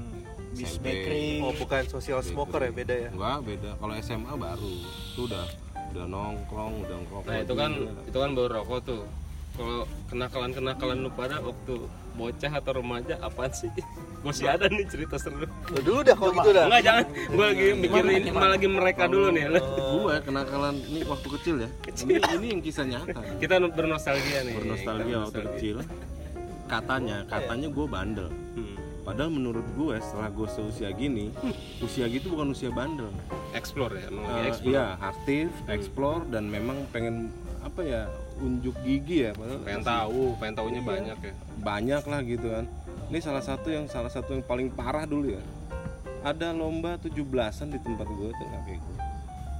Bis 0.50 0.81
bakery. 0.81 1.46
oh 1.46 1.53
bukan 1.53 1.86
social 1.88 2.25
smoker 2.25 2.58
ya 2.58 2.74
beda 2.74 2.96
ya 3.08 3.10
Enggak, 3.13 3.38
beda. 3.46 3.69
Kalau 3.77 3.93
SMA 4.01 4.34
baru. 4.34 4.74
Itu 5.13 5.22
udah 5.29 5.46
udah 5.93 6.05
nongkrong, 6.10 6.74
udah 6.84 6.98
ngerokok. 7.05 7.29
Nah 7.29 7.38
itu 7.39 7.53
kan 7.53 7.72
juga. 7.72 8.01
itu 8.10 8.17
kan 8.17 8.29
baru 8.34 8.50
rokok 8.60 8.79
tuh. 8.84 9.03
Kalau 9.55 9.79
kenakalan 10.10 10.51
kenakalan 10.51 10.98
lu 11.05 11.10
pada 11.13 11.38
waktu 11.39 11.75
bocah 12.17 12.51
atau 12.60 12.72
remaja 12.81 13.15
apaan 13.22 13.51
sih? 13.53 13.69
Masih 14.20 14.46
ada 14.46 14.68
nih 14.68 14.84
cerita 14.84 15.16
seru. 15.16 15.48
Lu 15.70 15.80
dulu 15.80 16.00
dah 16.04 16.12
kalau 16.14 16.34
gitu 16.34 16.50
dah 16.52 16.66
Enggak 16.68 16.84
jangan. 16.84 17.04
Gue 17.30 17.46
lagi 17.46 17.68
mikirin 17.74 18.24
malah 18.30 18.50
lagi 18.52 18.68
mereka 18.68 19.04
dulu 19.06 19.28
nih. 19.32 19.44
gue 19.50 20.16
kenakalan 20.22 20.76
ini 20.86 21.00
waktu 21.04 21.28
kecil 21.40 21.56
ya. 21.64 21.70
Ini 21.88 22.14
ini 22.36 22.48
yang 22.52 22.62
kisah 22.62 22.86
nyata. 22.86 23.22
Kita 23.38 23.54
bernostalgia 23.66 24.40
nih. 24.44 24.54
Bernostalgia 24.56 25.18
waktu 25.24 25.40
kecil. 25.50 25.76
Katanya, 26.66 27.26
katanya 27.26 27.68
gue 27.68 27.86
bandel. 27.86 28.30
Hmm. 28.54 28.76
Padahal 29.02 29.32
menurut 29.32 29.66
gue 29.74 29.98
setelah 29.98 30.30
gue 30.30 30.46
seusia 30.48 30.94
gini, 30.94 31.34
usia 31.82 32.06
gitu 32.06 32.30
bukan 32.30 32.54
usia 32.54 32.70
bandel. 32.70 33.10
Explore 33.52 33.98
ya, 33.98 34.06
Eh, 34.06 34.54
explore. 34.54 34.70
iya, 34.70 34.86
aktif, 35.02 35.50
explore 35.66 36.22
dan 36.30 36.46
memang 36.46 36.86
pengen 36.94 37.34
apa 37.60 37.82
ya 37.82 38.02
unjuk 38.38 38.72
gigi 38.82 39.26
ya 39.26 39.32
padahal 39.34 39.60
Pengen 39.62 39.84
tahu, 39.84 40.22
pengen 40.38 40.56
tahunya 40.56 40.82
banyak 40.82 41.18
ya. 41.20 41.34
banyak 41.60 42.04
lah 42.06 42.20
gitu 42.24 42.48
kan 42.48 42.66
ini 43.10 43.20
salah 43.20 43.42
satu 43.42 43.68
yang 43.68 43.86
salah 43.86 44.10
satu 44.10 44.32
yang 44.32 44.44
paling 44.44 44.70
parah 44.70 45.04
dulu 45.04 45.34
ya 45.34 45.44
ada 46.22 46.51
lomba 46.51 47.00
17-an 47.00 47.68
di 47.70 47.80
tempat 47.80 48.08
gue 48.08 48.30
tuh 48.30 48.48
kakek 48.48 48.78
gue 48.78 48.98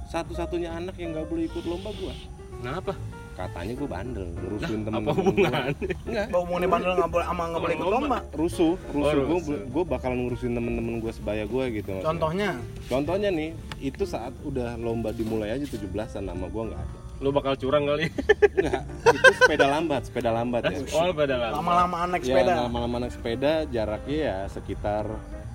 satu-satunya 0.06 0.70
anak 0.72 0.94
yang 0.96 1.14
nggak 1.14 1.26
boleh 1.26 1.44
ikut 1.46 1.64
lomba 1.64 1.90
gue 1.92 2.14
Kenapa? 2.60 2.92
katanya 3.30 3.72
gue 3.72 3.88
bandel 3.88 4.26
ngurusin 4.36 4.80
temen 4.84 5.00
Apa 5.00 5.12
hubungannya? 5.16 5.72
enggak 6.04 6.26
Bau 6.28 6.44
mau 6.44 6.60
bandel 6.60 6.92
nggak 6.92 7.10
boleh 7.10 7.26
ama 7.26 7.42
nggak 7.48 7.62
boleh 7.62 7.74
ikut 7.74 7.88
lomba. 7.88 8.18
rusuh 8.36 8.74
rusuh 8.92 9.22
Oh, 9.24 9.40
gue 9.40 9.56
gue 9.64 9.84
bakal 9.88 10.12
ngurusin 10.12 10.52
temen-temen 10.52 11.00
gue 11.00 11.08
sebaya 11.08 11.48
gue 11.48 11.64
gitu 11.72 11.88
maksudnya. 11.90 12.04
Contohnya. 12.04 12.50
contohnya 12.86 13.28
nih 13.32 13.50
itu 13.80 14.04
saat 14.04 14.36
udah 14.44 14.76
lomba 14.76 15.08
dimulai 15.10 15.56
aja 15.56 15.64
17-an 15.64 15.88
nama 16.22 16.46
gue 16.46 16.62
nggak 16.68 16.82
ada 16.84 16.98
lu 17.20 17.28
bakal 17.30 17.52
curang 17.54 17.84
kali 17.84 18.08
Enggak, 18.56 18.82
itu 19.06 19.28
sepeda 19.36 19.66
lambat, 19.68 20.02
sepeda 20.02 20.30
lambat 20.32 20.62
ya. 20.64 20.80
oh 20.90 21.12
pada 21.12 21.34
lama 21.36 21.54
lama-lama 21.54 21.96
naik 22.08 22.22
Ya, 22.22 22.28
sepeda 22.32 22.52
lama-lama 22.64 22.96
naik 22.98 23.12
sepeda 23.12 23.52
jaraknya 23.68 24.16
ya 24.18 24.36
sekitar 24.48 25.04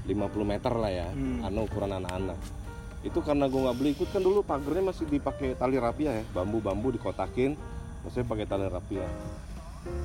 50 0.06 0.14
meter 0.46 0.70
lah 0.72 0.92
ya, 0.94 1.10
Hmm. 1.10 1.42
anu 1.42 1.66
ukuran 1.66 1.90
anak-anak. 1.92 2.38
Itu 3.02 3.20
karena 3.20 3.46
gue 3.46 3.58
nggak 3.60 3.76
beli 3.76 3.90
ikut 3.92 4.06
kan 4.08 4.22
dulu 4.22 4.40
pagernya 4.42 4.84
masih 4.86 5.06
dipakai 5.08 5.54
tali 5.54 5.78
rapia 5.78 6.14
ya, 6.14 6.24
bambu-bambu 6.32 6.90
dikotakin, 6.92 7.58
maksudnya 8.02 8.26
pakai 8.28 8.46
tali 8.46 8.66
rapia. 8.68 9.06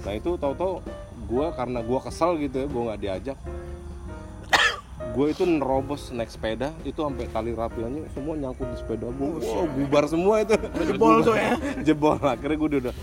Nah 0.01 0.13
itu 0.13 0.31
tahu-tahu 0.35 0.81
gue 1.27 1.47
karena 1.51 1.81
gue 1.81 1.99
kesel 2.01 2.31
gitu 2.39 2.57
ya, 2.59 2.67
gue 2.67 2.83
nggak 2.83 3.01
diajak. 3.01 3.39
Gue 5.11 5.35
itu 5.35 5.43
nerobos 5.43 6.15
naik 6.15 6.31
sepeda, 6.31 6.71
itu 6.87 7.03
sampai 7.03 7.27
tali 7.29 7.51
rapianya 7.51 8.07
semua 8.15 8.39
nyangkut 8.39 8.71
di 8.71 8.77
sepeda 8.79 9.11
gue, 9.11 9.29
wow, 9.43 9.67
bubar 9.67 10.05
semua 10.07 10.39
itu. 10.39 10.55
jebol 10.87 11.17
tuh 11.27 11.35
ya 11.35 11.55
jebol 11.87 12.15
akhirnya 12.23 12.57
gue 12.57 12.69
udah, 12.71 12.81
udah. 12.89 12.95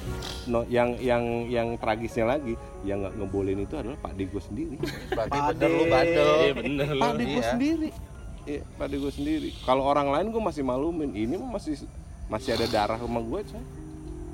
No, 0.48 0.64
yang 0.72 0.96
yang 1.04 1.52
yang 1.52 1.76
tragisnya 1.76 2.24
lagi 2.24 2.56
yang 2.88 3.04
nggak 3.04 3.20
ngebolehin 3.20 3.68
itu 3.68 3.76
adalah 3.76 4.00
Pak 4.00 4.16
Digo 4.16 4.40
sendiri. 4.40 4.80
Berarti 5.12 5.36
Pade. 5.36 5.52
bener 5.60 5.70
lu 5.76 5.84
bandel. 5.92 6.28
iya 6.40 6.54
bener 6.56 6.88
Pak 6.96 7.12
Digo 7.20 7.36
iya. 7.36 7.50
sendiri. 7.52 7.90
Iya 8.48 8.62
Pak 8.80 8.88
Digo 8.88 9.10
sendiri. 9.12 9.50
Kalau 9.68 9.84
orang 9.84 10.08
lain 10.08 10.32
gue 10.32 10.40
masih 10.40 10.64
malumin. 10.64 11.12
Ini 11.12 11.36
masih 11.36 11.84
masih 12.32 12.56
ada 12.56 12.68
darah 12.72 12.96
sama 12.96 13.20
gue 13.20 13.40
coy. 13.44 13.64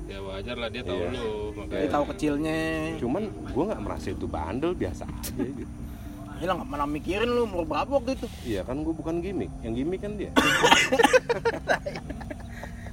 Ya 0.04 0.18
wajar 0.22 0.54
lah 0.54 0.70
dia 0.70 0.82
tahu 0.86 1.00
Iya. 1.02 1.10
lu 1.10 1.30
makanya. 1.58 1.88
Tahu 1.90 2.04
kecilnya. 2.14 2.58
Cuman 3.02 3.22
gue 3.50 3.64
nggak 3.66 3.82
merasa 3.82 4.06
itu 4.14 4.26
bandel 4.30 4.70
biasa 4.78 5.02
aja 5.10 5.34
gitu 5.34 5.66
Gila 6.44 6.60
nggak 6.60 6.70
pernah 6.76 6.88
mikirin 6.92 7.30
lu 7.32 7.48
umur 7.48 7.64
berapa 7.64 7.88
waktu 7.88 8.20
itu. 8.20 8.28
Iya 8.44 8.68
kan 8.68 8.84
gue 8.84 8.92
bukan 8.92 9.24
gimmick. 9.24 9.48
Yang 9.64 9.72
gimmick 9.80 10.00
kan 10.04 10.12
dia. 10.20 10.28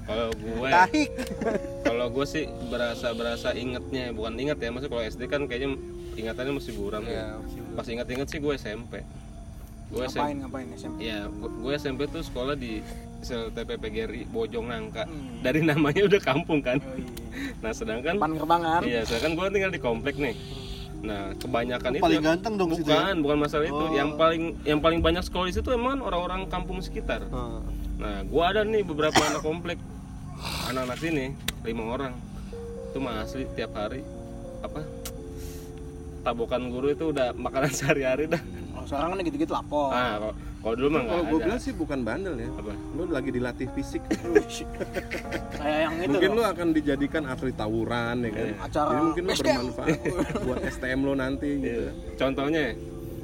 Kalau 0.08 0.28
gue 0.34 0.68
Tahik 0.68 1.10
kalau 1.88 2.12
gue 2.12 2.26
sih 2.28 2.44
berasa 2.68 3.12
berasa 3.12 3.52
ingetnya. 3.56 4.12
Bukan 4.16 4.40
inget 4.40 4.60
ya 4.60 4.68
maksudnya 4.72 4.92
kalau 4.92 5.04
SD 5.08 5.22
kan 5.28 5.48
kayaknya 5.48 5.80
ingatannya 6.20 6.60
masih 6.60 6.74
buram. 6.76 7.04
Tuh. 7.04 7.12
Iya, 7.12 7.40
pas 7.76 7.88
inget-inget 7.88 8.28
sih 8.28 8.40
gue 8.44 8.54
SMP 8.60 9.04
gue 9.92 10.08
ngapain 10.08 10.16
SMP 10.16 10.40
ngapain 10.40 10.68
SMP 10.80 10.98
ya 11.04 11.20
gue, 11.28 11.74
SMP 11.76 12.00
tuh 12.08 12.24
sekolah 12.24 12.56
di 12.56 12.80
SLTP 13.22 13.76
PGRI 13.78 14.22
Bojong 14.32 14.72
Nangka. 14.72 15.04
Hmm. 15.06 15.44
dari 15.46 15.62
namanya 15.62 16.08
udah 16.10 16.22
kampung 16.24 16.58
kan. 16.64 16.82
Oh, 16.82 16.96
iya. 16.98 17.12
nah 17.62 17.72
sedangkan 17.76 18.18
depan 18.18 18.34
gerbang 18.40 18.62
kan? 18.64 18.82
Iya 18.88 19.02
sedangkan 19.06 19.32
gue 19.36 19.46
tinggal 19.52 19.72
di 19.76 19.82
komplek 19.84 20.16
nih 20.16 20.34
nah 21.02 21.34
kebanyakan 21.34 21.90
itu 21.92 22.04
Paling 22.04 22.22
ganteng 22.22 22.54
dong 22.56 22.70
situ 22.72 22.86
ya? 22.86 23.02
bukan 23.02 23.16
bukan 23.20 23.38
masalah 23.40 23.66
itu 23.66 23.74
Oh. 23.76 23.90
yang 23.90 24.14
paling 24.14 24.44
yang 24.62 24.80
paling 24.80 25.00
banyak 25.00 25.22
sekolah 25.22 25.46
di 25.46 25.56
situ 25.56 25.70
emang 25.70 25.98
orang-orang 26.00 26.46
kampung 26.46 26.78
sekitar 26.80 27.26
Hmm. 27.26 27.66
Nah, 27.98 28.22
gua 28.24 28.50
ada 28.50 28.62
nih 28.64 28.82
beberapa 28.82 29.14
anak 29.24 29.42
komplek, 29.42 29.78
anak-anak 30.68 30.98
sini 30.98 31.34
lima 31.62 31.84
orang, 31.88 32.14
itu 32.88 32.98
mah 32.98 33.22
asli 33.22 33.46
tiap 33.52 33.74
hari 33.74 34.02
apa 34.60 34.82
tabokan 36.22 36.70
guru 36.70 36.90
itu 36.90 37.10
udah 37.10 37.30
makanan 37.32 37.74
sehari-hari 37.78 38.26
dah. 38.26 38.42
oh, 38.74 38.86
sekarang 38.86 39.10
kan 39.12 39.22
gitu-gitu 39.24 39.52
lapor 39.52 39.90
Ah, 39.90 40.34
kalau- 40.62 40.76
dulu 40.76 40.90
mah 40.90 41.04
kalau 41.04 41.24
gue 41.26 41.40
bilang 41.42 41.58
sih 41.58 41.74
bukan 41.74 42.00
bandel 42.02 42.36
ya 42.36 42.50
Apa? 42.52 42.74
lu 42.94 43.04
lagi 43.08 43.30
dilatih 43.30 43.68
fisik 43.72 44.02
kayak 45.58 45.80
yang 45.80 45.94
itu 45.98 46.10
mungkin 46.12 46.32
lu 46.32 46.44
akan 46.44 46.68
dijadikan 46.72 47.24
atlet 47.26 47.54
tawuran 47.54 48.16
ya 48.20 48.30
kan 48.30 48.48
Acara 48.62 48.90
jadi 48.90 49.02
mungkin 49.04 49.24
lu 49.24 49.32
bermanfaat 49.34 49.98
buat 50.46 50.60
STM 50.68 51.00
lo 51.02 51.14
nanti 51.14 51.50
gitu 51.56 51.70
Iya. 51.82 51.92
Contohnya, 52.16 52.64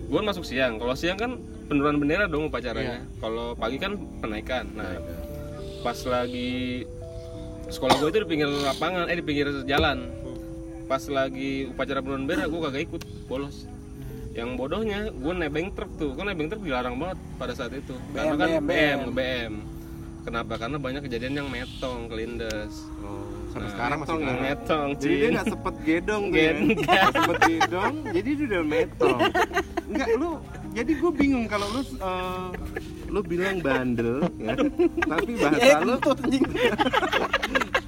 gua 0.07 0.21
masuk 0.23 0.41
siang. 0.41 0.77
Kalau 0.77 0.93
siang 0.93 1.15
kan 1.15 1.31
penurunan 1.67 1.97
bendera 1.97 2.25
dong 2.25 2.47
upacaranya. 2.47 3.03
Kalau 3.17 3.53
pagi 3.53 3.77
kan 3.77 3.93
penaikan. 4.17 4.65
Nah, 4.73 4.97
pas 5.79 5.99
lagi 6.01 6.87
sekolah 7.67 7.99
gue 7.99 8.09
itu 8.09 8.19
di 8.19 8.27
pinggir 8.27 8.49
lapangan, 8.49 9.05
eh 9.05 9.13
di 9.13 9.21
pinggir 9.21 9.47
jalan. 9.63 10.09
Pas 10.87 11.03
lagi 11.05 11.67
upacara 11.67 11.99
penurunan 11.99 12.25
bendera, 12.25 12.47
gue 12.47 12.59
kagak 12.61 12.81
ikut, 12.83 13.01
bolos. 13.27 13.67
Yang 14.37 14.49
bodohnya, 14.53 15.09
gue 15.09 15.33
nebeng 15.33 15.73
truk 15.73 15.89
tuh, 15.97 16.13
kan 16.13 16.29
nebeng 16.29 16.45
truk 16.45 16.61
dilarang 16.61 17.01
banget 17.01 17.17
pada 17.41 17.53
saat 17.57 17.73
itu. 17.73 17.97
Karena 18.13 18.37
kan 18.37 18.49
BM, 18.61 18.65
BM, 18.69 18.99
BM. 19.17 19.53
Kenapa? 20.21 20.53
Karena 20.61 20.77
banyak 20.77 21.01
kejadian 21.09 21.33
yang 21.41 21.49
metong, 21.49 22.05
kelindes. 22.05 22.85
oh, 23.01 23.25
Nah, 23.57 23.73
sekarang 23.73 23.97
masih 24.05 24.13
metong, 24.21 24.37
metong, 24.37 24.87
Jadi 25.01 25.13
dia 25.17 25.29
nggak 25.33 25.47
sempet 25.49 25.75
gedong 25.81 26.23
ya. 26.37 26.51
Nggak 26.53 27.09
sempet 27.09 27.37
gedong, 27.49 27.93
jadi 28.13 28.29
dia 28.29 28.45
udah 28.45 28.63
metong. 28.69 29.19
Enggak 29.87 30.09
lu, 30.13 30.31
jadi 30.77 30.91
gue 30.93 31.11
bingung 31.17 31.45
kalau 31.49 31.67
lu 31.73 31.81
eh, 31.81 32.47
lu 33.07 33.19
bilang 33.25 33.57
bandel 33.63 34.29
ya, 34.37 34.53
tapi 35.09 35.31
bahasa 35.39 35.63
eh 35.63 35.75
lu 35.81 35.95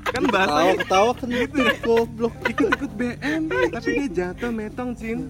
kan 0.09 0.23
bahasanya 0.33 0.73
Ketawa 0.81 1.11
ketawa 1.13 1.45
kan 1.53 1.67
goblok. 1.85 2.33
ikut-ikut 2.49 2.91
BM, 2.97 3.41
tapi 3.69 3.89
dia 3.93 4.07
jatuh 4.09 4.49
metong 4.49 4.89
cin, 4.97 5.29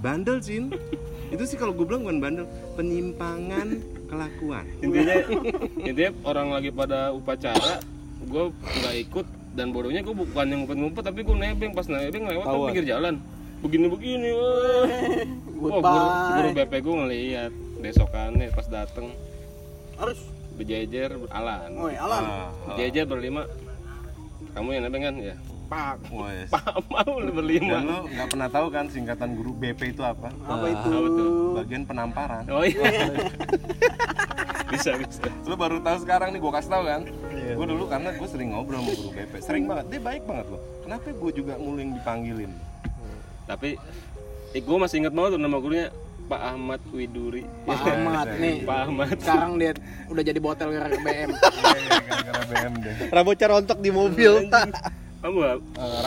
bandel 0.00 0.36
cin. 0.40 0.72
Itu 1.34 1.46
sih 1.46 1.54
kalau 1.54 1.70
gue 1.76 1.86
bilang 1.86 2.02
bukan 2.02 2.18
bandel, 2.18 2.46
penyimpangan 2.74 3.78
kelakuan. 4.10 4.66
intinya 4.82 5.14
intinya 5.88 6.10
orang 6.26 6.48
lagi 6.50 6.74
pada 6.74 7.14
upacara 7.14 7.78
gue 8.26 8.44
nggak 8.50 8.96
ikut 9.06 9.26
dan 9.54 9.70
bodohnya 9.70 10.02
gue 10.02 10.10
bukan 10.10 10.44
yang 10.50 10.66
ngumpet-ngumpet 10.66 11.02
tapi 11.06 11.20
gue 11.22 11.36
nebeng. 11.36 11.72
Pas 11.76 11.86
nebeng 11.86 12.26
lewat 12.26 12.44
ke 12.44 12.50
Tawar. 12.50 12.68
pinggir 12.72 12.86
jalan. 12.90 13.14
Begini 13.60 13.86
begini 13.86 14.28
wah. 14.34 14.88
Wah, 15.60 15.76
guru, 15.76 16.08
guru 16.32 16.48
BP 16.56 16.72
gue 16.80 16.94
ngeliat 17.04 17.52
besokannya 17.84 18.48
pas 18.56 18.66
dateng. 18.72 19.12
Harus. 20.00 20.20
Berjejer 20.56 21.20
alan 21.28 21.70
oi 21.76 21.94
alan. 22.00 22.22
Ah, 22.24 22.48
berjejer 22.72 23.04
berlima. 23.04 23.44
Kamu 24.56 24.72
yang 24.72 24.88
nebeng 24.88 25.04
kan? 25.04 25.14
Ya 25.20 25.36
pak 25.70 26.02
wes. 26.10 26.50
pak 26.50 26.74
mau 26.90 27.14
lu 27.22 27.30
berlima 27.30 27.78
Dan 27.78 27.82
lo 27.86 27.98
nggak 28.10 28.28
pernah 28.34 28.48
tahu 28.50 28.66
kan 28.74 28.90
singkatan 28.90 29.38
guru 29.38 29.54
BP 29.54 29.94
itu 29.94 30.02
apa? 30.02 30.34
apa 30.34 30.66
itu 30.66 30.88
apa 30.90 31.08
tuh? 31.14 31.30
Bagian 31.62 31.82
penamparan. 31.86 32.42
oh 32.50 32.66
iya 32.66 32.82
bisa 34.74 34.94
bisa 34.98 35.22
Lu 35.46 35.54
baru 35.54 35.78
tahu 35.78 36.02
sekarang 36.02 36.34
nih 36.34 36.42
gue 36.42 36.52
kasih 36.52 36.70
tahu 36.70 36.82
kan? 36.86 37.02
Iya. 37.30 37.52
Gue 37.54 37.66
dulu 37.70 37.84
karena 37.86 38.10
gue 38.14 38.28
sering 38.28 38.50
ngobrol 38.54 38.82
sama 38.82 38.92
guru 38.98 39.10
BP, 39.14 39.32
sering 39.42 39.64
banget. 39.70 39.84
Dia 39.90 40.00
baik 40.02 40.22
banget 40.26 40.46
loh. 40.50 40.62
Kenapa 40.82 41.06
gue 41.10 41.30
juga 41.34 41.54
mulu 41.58 41.78
yang 41.78 41.94
dipanggilin? 41.94 42.52
tapi 43.50 43.74
eh, 44.54 44.62
gue 44.62 44.76
masih 44.78 45.02
inget 45.02 45.10
banget 45.10 45.34
tuh 45.34 45.40
nama 45.42 45.58
gurunya 45.58 45.90
Pak 46.30 46.42
Ahmad 46.54 46.78
Widuri 46.94 47.42
Pak 47.66 47.82
Ahmad 47.82 48.28
nih 48.38 48.62
Pak 48.62 48.78
Ahmad 48.86 49.16
sekarang 49.18 49.58
dia 49.58 49.74
udah 50.06 50.22
jadi 50.22 50.38
botel 50.38 50.70
gara 50.70 50.86
BM 50.86 51.30
Iya, 51.34 51.98
gara-gara 52.06 52.42
BM 52.46 52.72
deh. 52.78 52.94
Rambutnya 53.10 53.46
rontok 53.50 53.78
di 53.82 53.90
mobil. 53.90 54.46
Kamu 55.20 55.38
Eh, 55.42 55.56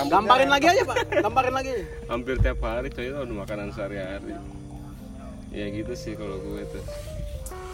gamparin 0.07 0.49
lagi 0.49 0.67
aja 0.67 0.83
pak. 0.83 0.97
gamparin 1.19 1.53
lagi. 1.53 1.73
Hampir 2.05 2.35
tiap 2.37 2.59
hari 2.59 2.89
coy 2.89 3.05
itu 3.05 3.17
udah 3.19 3.35
makanan 3.37 3.69
sehari-hari. 3.69 4.33
Ya 5.49 5.65
gitu 5.69 5.93
sih 5.93 6.13
kalau 6.13 6.37
gue 6.39 6.65
tuh. 6.65 6.83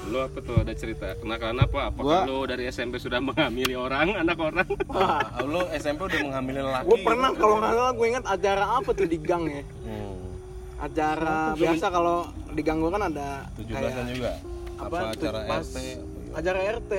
Lu 0.05 0.19
apa 0.19 0.39
tuh 0.39 0.55
ada 0.58 0.74
cerita 0.74 1.12
kenakalan 1.13 1.60
apa? 1.60 1.79
Apakah 1.86 2.24
Gua- 2.24 2.25
lu 2.25 2.43
dari 2.43 2.67
SMP 2.67 2.98
sudah 2.98 3.19
menghamili 3.19 3.72
orang 3.74 4.15
anak 4.22 4.36
orang? 4.38 4.67
Wah, 4.86 5.19
Ah, 5.22 5.43
lu 5.43 5.63
SMP 5.74 6.00
udah 6.03 6.19
menghamilin 6.22 6.65
laki. 6.65 6.88
gue 6.88 7.00
pernah 7.01 7.29
kalau 7.34 7.55
nggak 7.58 7.72
salah 7.74 7.93
gue 7.93 8.08
ingat 8.10 8.25
acara 8.25 8.65
apa 8.74 8.89
tuh 8.89 9.05
di 9.05 9.17
gang 9.17 9.43
ya? 9.46 9.63
Hmm. 9.81 10.15
acara 10.79 11.51
biasa 11.53 11.86
kalau 11.89 12.17
di 12.50 12.62
gang 12.62 12.79
gue 12.79 12.88
kan 12.89 13.03
ada 13.05 13.43
17-an 13.53 14.05
juga. 14.10 14.31
apa, 14.77 14.88
Apa 14.89 14.98
acara 15.12 15.39
pas 15.46 15.65
RT? 15.65 15.77
acara 16.31 16.60
RT 16.74 16.91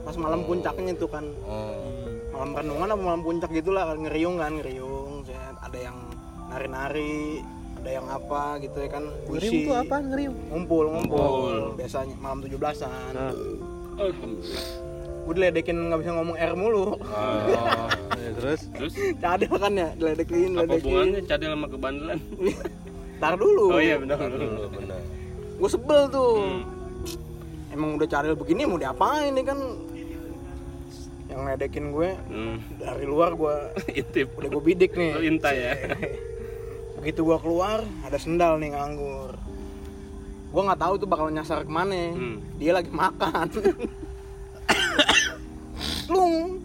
pas 0.00 0.14
malam 0.16 0.40
puncaknya 0.42 0.90
itu 0.92 1.06
kan. 1.06 1.22
Oh. 1.40 2.09
Malam 2.40 2.56
renungan 2.56 2.88
apa 2.88 3.02
malam 3.04 3.20
puncak 3.20 3.50
gitulah 3.52 3.84
kan 3.84 4.00
ngeriung 4.00 4.40
kan 4.40 4.52
ngeriung 4.56 5.12
ada 5.60 5.76
yang 5.76 5.96
nari-nari 6.48 7.44
ada 7.84 7.90
yang 8.00 8.06
apa 8.08 8.56
gitu 8.64 8.76
ya 8.80 8.88
kan 8.88 9.04
Ngeriung 9.28 9.28
puisi 9.28 9.68
tuh 9.68 9.76
apa 9.76 9.96
ngeriung? 10.00 10.36
ngumpul 10.48 10.84
ngumpul. 10.88 11.76
Biasanya 11.76 12.16
malam 12.16 12.40
17-an 12.40 13.12
Alhamdulillah. 14.00 14.64
Gue 15.20 15.34
diledekin 15.36 15.76
nggak 15.76 16.00
bisa 16.00 16.10
ngomong 16.16 16.36
R 16.40 16.52
mulu. 16.56 16.96
Oh. 16.96 16.96
Ya, 18.16 18.30
terus? 18.40 18.60
Terus? 18.72 18.92
Cadel 19.20 19.54
kan 19.60 19.72
ya 19.76 19.88
diledekin 20.00 20.56
apa 20.56 20.64
diledekin. 20.64 20.80
hubungannya 20.80 21.20
cadel 21.28 21.50
sama 21.52 21.66
kebandelan? 21.68 22.18
Tar 23.20 23.34
dulu. 23.36 23.66
Oh 23.76 23.80
iya 23.84 24.00
benar. 24.00 24.16
Dulu 24.16 24.64
benar. 24.80 25.00
gue 25.60 25.68
sebel 25.68 26.00
tuh. 26.08 26.32
Hmm. 26.40 26.64
emang 27.76 28.00
udah 28.00 28.08
cadel 28.08 28.32
begini 28.32 28.64
mau 28.64 28.80
diapain 28.80 29.30
nih 29.36 29.44
kan 29.44 29.60
yang 31.30 31.46
ngedekin 31.46 31.94
gue 31.94 32.18
hmm. 32.18 32.82
dari 32.82 33.06
luar 33.06 33.38
gue 33.38 33.54
intip. 34.02 34.34
udah 34.34 34.50
gue 34.50 34.62
bidik 34.62 34.98
nih. 34.98 35.14
Lu 35.14 35.22
intai 35.22 35.56
ya? 35.62 35.74
Begitu 37.00 37.24
gua 37.24 37.40
keluar 37.40 37.80
ada 38.04 38.18
sendal 38.20 38.60
nih 38.60 38.76
nganggur. 38.76 39.32
Gua 40.52 40.62
nggak 40.68 40.80
tahu 40.84 40.92
itu 41.00 41.06
bakal 41.08 41.32
nyasar 41.32 41.64
ke 41.64 41.72
mana. 41.72 42.12
Hmm. 42.12 42.36
dia 42.60 42.76
lagi 42.76 42.92
makan. 42.92 43.48
Lung. 46.12 46.60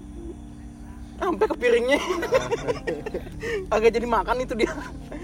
Sampai 1.15 1.47
ke 1.47 1.55
piringnya. 1.55 1.99
Agak 3.71 3.95
jadi 3.95 4.03
makan 4.03 4.43
itu 4.43 4.53
dia. 4.59 4.75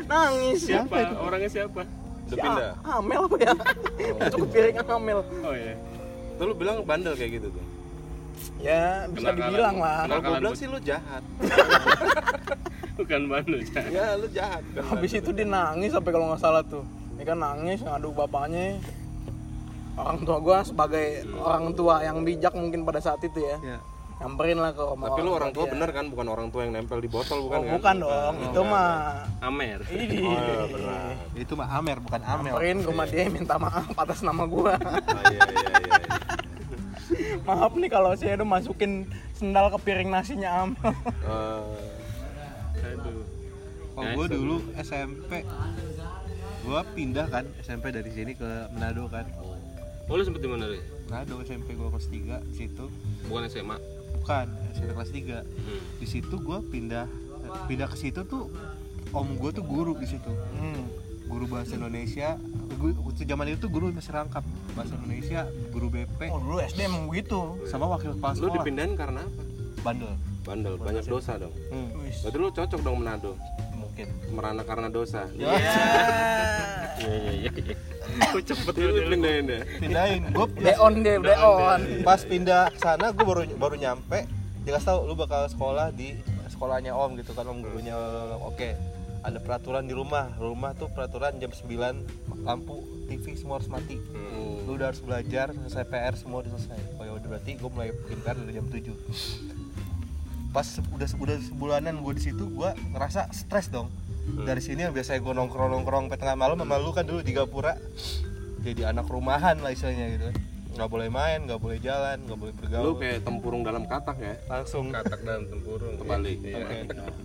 Nangis. 0.07 0.63
Siapa? 0.63 1.19
Orangnya 1.19 1.51
siapa? 1.51 1.83
Udah 1.83 2.31
Si 2.31 2.35
pindah. 2.39 2.71
Amel 2.87 3.27
apa 3.27 3.35
ya? 3.35 3.51
Itu 4.31 4.35
ke 4.39 4.47
piring 4.55 4.75
Amel. 4.87 5.19
Oh 5.43 5.51
iya. 5.51 5.75
Tuh 6.39 6.47
lu 6.47 6.55
bilang 6.55 6.79
bandel 6.87 7.11
kayak 7.19 7.43
gitu 7.43 7.51
tuh. 7.51 7.65
Ya 8.57 9.05
bisa 9.07 9.29
Kenakalan. 9.29 9.49
dibilang 9.49 9.75
lah. 9.77 9.99
Kalau 10.03 10.19
gue 10.21 10.33
bilang 10.37 10.55
sih 10.55 10.67
lu 10.67 10.79
jahat. 10.79 11.23
Bukan 12.97 13.21
bandel 13.25 13.61
Cak. 13.65 13.85
ya 13.89 14.13
lu 14.13 14.27
jahat. 14.29 14.61
Habis 14.75 15.11
itu 15.15 15.29
dia 15.31 15.43
nangis 15.43 15.89
sampai 15.89 16.11
kalau 16.11 16.29
nggak 16.29 16.39
salah 16.39 16.61
tuh. 16.63 16.83
Ini 17.13 17.23
kan 17.23 17.37
nangis 17.37 17.81
ngadu 17.81 18.09
bapaknya. 18.11 18.77
Orang 19.91 20.21
tua 20.21 20.37
gua 20.39 20.57
sebagai 20.61 21.05
orang 21.35 21.73
tua 21.73 21.99
yang 21.99 22.21
bijak 22.21 22.53
mungkin 22.53 22.81
pada 22.81 22.97
saat 22.97 23.19
itu 23.19 23.37
ya. 23.37 23.57
Ya. 23.61 23.77
Nyamperin 24.19 24.53
lah 24.55 24.69
ke 24.69 24.79
rumah 24.79 25.07
Tapi 25.09 25.19
lu 25.19 25.31
orang 25.33 25.49
tua 25.49 25.65
dia. 25.65 25.73
bener 25.73 25.89
kan, 25.89 26.05
bukan 26.07 26.27
orang 26.27 26.47
tua 26.47 26.61
yang 26.61 26.77
nempel 26.77 27.01
di 27.01 27.09
botol 27.09 27.41
bukan 27.41 27.57
oh, 27.57 27.63
kan? 27.63 27.73
bukan 27.73 27.95
dong. 27.99 28.35
Itu 28.45 28.61
mah 28.63 28.89
Amer. 29.41 29.79
Ini 29.83 30.17
Oh, 30.21 30.65
benar. 30.69 31.09
itu 31.33 31.53
mah 31.55 31.67
Amer 31.73 31.97
bukan 31.99 32.21
Amel. 32.21 32.45
Nyamperin 32.47 32.77
ke 32.77 32.87
rumah 32.87 33.05
dia 33.05 33.23
minta 33.27 33.55
maaf 33.57 33.89
atas 33.91 34.21
nama 34.21 34.45
gua. 34.45 34.77
Ah, 34.77 34.93
iya, 35.25 35.41
iya, 35.41 35.41
iya, 35.41 35.79
iya. 35.81 35.97
maaf 37.47 37.73
nih 37.75 37.89
kalau 37.89 38.11
saya 38.17 38.39
udah 38.39 38.47
masukin 38.47 39.07
sendal 39.35 39.73
ke 39.73 39.77
piring 39.81 40.09
nasinya 40.09 40.49
am. 40.65 40.71
Eh, 42.81 42.97
aduh. 42.97 43.21
Kalau 43.93 44.09
gue 44.17 44.27
dulu 44.33 44.55
SMP 44.81 45.45
gue 46.61 46.79
pindah 46.93 47.25
kan 47.29 47.45
SMP 47.61 47.93
dari 47.93 48.09
sini 48.09 48.33
ke 48.33 48.69
Manado 48.73 49.05
kan. 49.09 49.29
Oh 50.09 50.17
lu 50.17 50.25
sempet 50.25 50.41
di 50.41 50.49
mana 50.49 50.65
Ri? 50.65 50.81
Manado 51.13 51.37
SMP 51.45 51.77
gue 51.77 51.87
kelas 51.87 52.07
3 52.09 52.49
di 52.51 52.55
situ. 52.57 52.85
Bukan 53.29 53.45
SMA 53.47 53.77
bukan 54.21 54.47
SMP 54.77 54.91
kelas 54.93 55.11
3 55.11 55.41
hmm. 55.41 55.79
di 55.97 56.05
situ 56.05 56.35
gue 56.37 56.57
pindah 56.69 57.09
pindah 57.65 57.89
ke 57.89 57.97
situ 57.97 58.21
tuh 58.27 58.53
om 59.11 59.27
gue 59.33 59.49
tuh 59.49 59.65
guru 59.65 59.97
di 59.97 60.07
situ. 60.07 60.31
Hmm. 60.57 60.85
guru 61.31 61.47
bahasa 61.47 61.79
Indonesia. 61.79 62.35
Gue 62.75 62.91
waktu 62.91 63.23
zaman 63.23 63.47
itu 63.51 63.63
tuh 63.63 63.71
guru 63.71 63.87
masih 63.91 64.11
rangkap 64.11 64.43
bahasa 64.71 64.93
Indonesia 64.95 65.41
guru 65.69 65.87
BP 65.87 66.19
oh 66.27 66.39
dulu 66.39 66.57
SD 66.59 66.79
emang 66.81 67.03
begitu. 67.07 67.39
Sama 67.65 67.85
wakil 67.87 68.15
kepala 68.15 68.33
lu 68.33 68.37
sekolah. 68.39 68.55
dipindahin 68.57 68.93
karena 68.95 69.21
apa? 69.21 69.41
bandel. 69.81 70.13
Bandel, 70.41 70.73
banyak 70.75 71.05
dosa 71.05 71.37
dong. 71.37 71.53
hmm. 71.69 71.89
Berarti 72.25 72.37
lu 72.37 72.49
cocok 72.49 72.79
dong 72.81 72.95
Manado. 72.97 73.33
mungkin. 73.73 74.07
Merana 74.31 74.61
karena 74.61 74.87
dosa. 74.87 75.29
iya. 75.33 75.49
Iya 77.01 77.17
iya 77.17 77.31
iya 77.49 77.73
kok 78.29 78.43
cepet 78.43 78.73
Lu 78.77 78.85
lu 78.85 78.93
dipindahin 78.99 79.45
ya? 79.47 79.59
pindahin. 79.79 80.21
Gue 80.29 80.45
deon 80.65 80.93
deh 81.01 81.17
deon 81.17 81.79
pas 82.03 82.21
pindah 82.21 82.69
ke 82.69 82.77
sana 82.77 83.09
gue 83.09 83.25
baru 83.25 83.41
baru 83.57 83.73
nyampe. 83.73 84.29
Dikasih 84.61 84.85
tahu 84.85 84.99
lu 85.09 85.15
bakal 85.15 85.49
sekolah 85.49 85.89
di 85.89 86.13
sekolahnya 86.45 86.93
om 86.93 87.17
gitu 87.17 87.33
kan 87.33 87.47
om 87.47 87.63
gurunya 87.63 87.95
oke. 88.37 88.69
Ada 89.21 89.37
peraturan 89.37 89.85
di 89.85 89.93
rumah. 89.93 90.29
Rumah 90.37 90.73
tuh 90.73 90.89
peraturan 90.89 91.37
jam 91.37 91.49
9 91.49 92.41
lampu 92.41 92.81
TV 93.05 93.33
semua 93.33 93.57
harus 93.57 93.69
mati. 93.69 93.97
Hmm. 93.97 94.50
Lu 94.67 94.77
udah 94.77 94.93
harus 94.93 95.01
belajar 95.01 95.51
selesai 95.53 95.85
PR 95.89 96.13
semua 96.17 96.45
udah 96.45 96.51
selesai. 96.57 96.79
Oh 96.99 97.03
ya 97.05 97.13
udah 97.17 97.27
berarti 97.37 97.51
gue 97.57 97.69
mulai 97.69 97.89
bikin 97.93 98.19
PR 98.21 98.37
dari 98.37 98.53
jam 98.53 98.67
7 98.67 99.61
pas 100.51 100.67
udah 100.67 101.07
udah 101.15 101.37
sebulanan 101.47 102.03
gue 102.03 102.13
di 102.19 102.23
situ 102.27 102.43
gue 102.51 102.69
ngerasa 102.91 103.31
stres 103.31 103.71
dong. 103.71 103.87
Dari 104.21 104.59
sini 104.59 104.83
yang 104.83 104.93
biasanya 104.93 105.23
gue 105.23 105.33
nongkrong 105.33 105.71
nongkrong 105.71 106.11
sampai 106.11 106.19
tengah 106.19 106.37
malam 106.37 106.59
sama 106.59 106.75
lu 106.75 106.91
kan 106.91 107.07
dulu 107.07 107.23
di 107.23 107.31
Gapura. 107.31 107.79
Jadi 108.61 108.83
anak 108.85 109.07
rumahan 109.07 109.57
lah 109.63 109.73
istilahnya 109.73 110.05
gitu 110.19 110.50
nggak 110.71 110.87
boleh 110.87 111.09
main 111.11 111.39
nggak 111.43 111.59
boleh 111.59 111.77
jalan 111.83 112.17
nggak 112.23 112.39
boleh 112.39 112.53
Lu 112.55 112.59
bergaul 112.63 112.93
kayak 112.95 113.19
tempurung 113.27 113.61
dalam 113.61 113.83
katak 113.83 114.17
ya? 114.23 114.35
langsung 114.47 114.87
katak 114.89 115.19
dalam 115.21 115.43
tempurung 115.51 115.93
Kebalik. 115.99 116.37
Oke. 116.39 116.77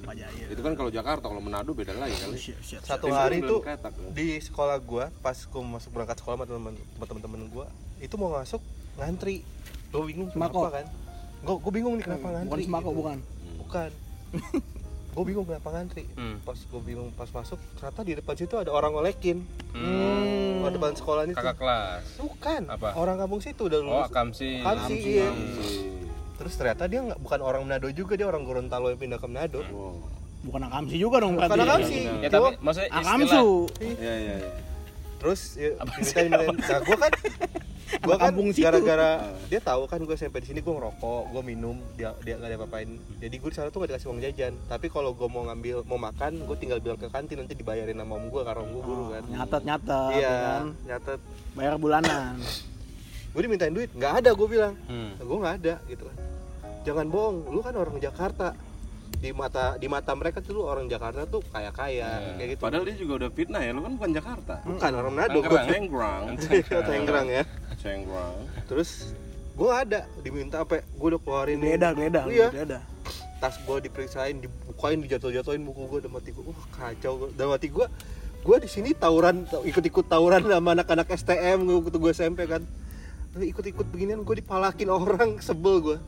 Pak 0.02 0.14
Jaya 0.18 0.46
Itu 0.50 0.60
kan 0.66 0.72
kalau 0.74 0.90
Jakarta, 0.90 1.24
kalau 1.30 1.38
Manado 1.40 1.70
beda 1.72 1.94
lagi 1.94 2.14
kali. 2.18 2.36
Siap. 2.38 2.82
satu 2.82 3.06
hari 3.14 3.40
katak, 3.42 3.94
ya. 3.94 4.08
di 4.10 4.28
sekolah 4.42 4.76
gua 4.82 5.14
pas 5.22 5.38
gua 5.46 5.62
masuk 5.78 5.90
berangkat 5.94 6.18
sekolah 6.18 6.42
sama 6.42 6.44
teman 6.50 6.74
sama 6.74 7.04
teman-teman 7.06 7.40
gua 7.48 7.66
itu 8.02 8.14
mau 8.18 8.34
masuk 8.34 8.60
ngantri 8.98 9.46
gua 9.94 10.02
bingung 10.04 10.28
Sembako. 10.34 10.60
kenapa 10.66 10.70
kan 10.82 10.86
gua, 11.46 11.56
gua 11.62 11.72
bingung 11.72 11.94
nih 11.96 12.04
kenapa 12.04 12.26
ngantri 12.34 12.50
bukan 12.50 12.66
sembako 12.66 12.88
gitu. 12.90 12.98
bukan 12.98 13.18
bukan 13.62 13.90
gua 15.16 15.24
bingung 15.24 15.42
kenapa 15.42 15.72
ngantri 15.72 16.04
Hmm. 16.12 16.36
pas 16.40 16.58
gua 16.62 16.80
bingung 16.80 17.08
pas 17.10 17.24
masuk 17.26 17.56
ternyata 17.74 18.00
di 18.02 18.12
depan 18.14 18.34
situ 18.34 18.54
ada 18.54 18.68
orang 18.68 18.92
ngolekin 18.92 19.40
Hmm. 19.72 20.60
di 20.60 20.70
depan 20.72 20.92
sekolah 20.92 21.24
itu 21.24 21.32
kakak 21.32 21.56
kelas 21.56 22.04
bukan 22.16 22.62
Apa? 22.68 22.92
orang 22.94 23.16
kampung 23.16 23.40
situ 23.40 23.62
udah 23.62 23.78
oh 23.78 23.84
lulus 23.96 24.06
akamsi 24.06 24.60
Akamsi, 24.60 24.94
iya. 25.14 25.28
Hmm. 25.28 26.04
terus 26.36 26.52
ternyata 26.54 26.84
dia 26.84 27.00
nggak 27.02 27.16
bukan 27.18 27.40
orang 27.40 27.62
Manado 27.64 27.88
juga 27.88 28.12
dia 28.12 28.24
orang 28.24 28.44
Gorontalo 28.44 28.88
yang 28.88 29.00
pindah 29.00 29.16
ke 29.16 29.24
Manado 29.24 29.64
Wow. 29.64 29.96
bukan 30.44 30.62
akamsi 30.64 30.96
juga 30.96 31.16
dong 31.18 31.32
Bukan 31.34 31.48
berarti 31.48 31.64
akamsi. 31.64 31.98
ya 32.20 32.28
tapi 32.28 32.48
maksudnya 32.60 32.88
istilah 32.88 33.08
akamsu 33.08 33.46
Iya, 33.80 33.94
iya, 34.14 34.34
iya. 34.36 34.52
terus 35.16 35.40
ya, 35.56 35.70
dimintain 35.74 36.28
mintain 36.28 36.56
nah 36.60 36.78
gue 36.78 36.96
kan 36.98 37.12
Anak 38.06 38.18
kan 38.22 38.30
kampung 38.30 38.48
situ. 38.54 38.62
gara-gara 38.62 39.10
dia 39.50 39.60
tahu 39.60 39.82
kan 39.90 39.98
gue 39.98 40.14
SMP 40.14 40.36
di 40.38 40.48
sini 40.54 40.60
gue 40.62 40.70
ngerokok 40.70 41.22
gue 41.34 41.42
minum 41.42 41.76
dia 41.98 42.14
dia 42.22 42.38
nggak 42.38 42.48
ada 42.54 42.56
apa-apain. 42.62 42.90
Jadi 43.18 43.34
gue 43.34 43.50
di 43.50 43.56
sana 43.58 43.68
tuh 43.74 43.82
gak 43.82 43.90
dikasih 43.90 44.08
uang 44.14 44.20
jajan. 44.22 44.52
Tapi 44.70 44.86
kalau 44.86 45.10
gue 45.12 45.28
mau 45.28 45.42
ngambil 45.50 45.76
mau 45.90 45.98
makan 45.98 46.32
gue 46.46 46.56
tinggal 46.56 46.78
bilang 46.78 46.98
ke 46.98 47.10
kantin 47.10 47.42
nanti 47.42 47.58
dibayarin 47.58 47.98
sama 47.98 48.14
om 48.14 48.26
gue 48.30 48.42
karena 48.46 48.60
om 48.62 48.70
gue 48.70 48.82
guru 48.86 49.04
kan. 49.10 49.22
nyatet 49.26 49.62
nyatet 49.66 50.10
iya 50.14 50.34
kan? 50.38 50.66
nyatet. 50.86 51.20
Bayar 51.58 51.74
bulanan. 51.76 52.36
Gue 53.36 53.44
dimintain 53.44 53.68
duit 53.68 53.92
nggak 53.92 54.24
ada 54.24 54.30
gue 54.32 54.48
bilang. 54.48 54.72
Hmm. 54.88 55.12
gue 55.20 55.36
nggak 55.36 55.54
ada 55.60 55.74
gitu 55.92 56.08
kan. 56.08 56.16
Jangan 56.88 57.06
bohong 57.12 57.52
lu 57.52 57.60
kan 57.60 57.76
orang 57.76 58.00
Jakarta 58.00 58.56
di 59.16 59.30
mata 59.32 59.80
di 59.80 59.88
mata 59.88 60.12
mereka 60.12 60.44
tuh 60.44 60.68
orang 60.68 60.86
Jakarta 60.86 61.24
tuh 61.24 61.40
kaya 61.48 61.72
kaya 61.72 62.36
kayak 62.36 62.48
gitu. 62.54 62.60
Padahal 62.60 62.84
dia 62.84 62.96
juga 62.96 63.12
udah 63.24 63.30
fitnah 63.32 63.60
ya, 63.64 63.70
lu 63.72 63.80
kan 63.80 63.92
bukan 63.96 64.10
Jakarta. 64.12 64.54
bukan 64.62 64.92
orang 64.92 65.12
Manado. 65.16 65.38
Tangerang 66.84 67.26
ya. 67.40 67.42
Tanggerang. 67.80 68.34
terus 68.66 69.14
gue 69.56 69.70
ada 69.72 70.04
diminta 70.20 70.60
apa 70.60 70.84
gue 70.84 71.06
udah 71.16 71.20
keluarin 71.24 71.56
geledah 71.64 71.96
geledah 71.96 72.24
iya. 72.28 72.48
tas 73.40 73.56
gue 73.56 73.76
diperiksain 73.88 74.36
dibukain 74.36 75.00
dijatuh-jatuhin 75.00 75.64
buku 75.64 75.96
gue 75.96 75.98
dalam 76.04 76.20
hati 76.20 76.36
gue 76.36 76.44
wah 76.44 76.66
kacau 76.76 77.12
gua. 77.24 77.28
dalam 77.32 77.56
hati 77.56 77.72
gue 77.72 77.86
gue 78.46 78.56
di 78.60 78.68
sini 78.68 78.92
tawuran 78.92 79.48
ikut-ikut 79.64 80.06
tawuran 80.12 80.44
sama 80.52 80.76
anak-anak 80.76 81.08
STM 81.08 81.64
gue 81.64 81.76
waktu 81.82 81.98
gue 81.98 82.12
SMP 82.12 82.46
kan. 82.46 82.62
Tapi 83.32 83.52
ikut-ikut 83.52 83.86
beginian 83.92 84.24
gue 84.24 84.36
dipalakin 84.38 84.88
orang 85.00 85.40
sebel 85.40 85.80
gue 85.80 85.98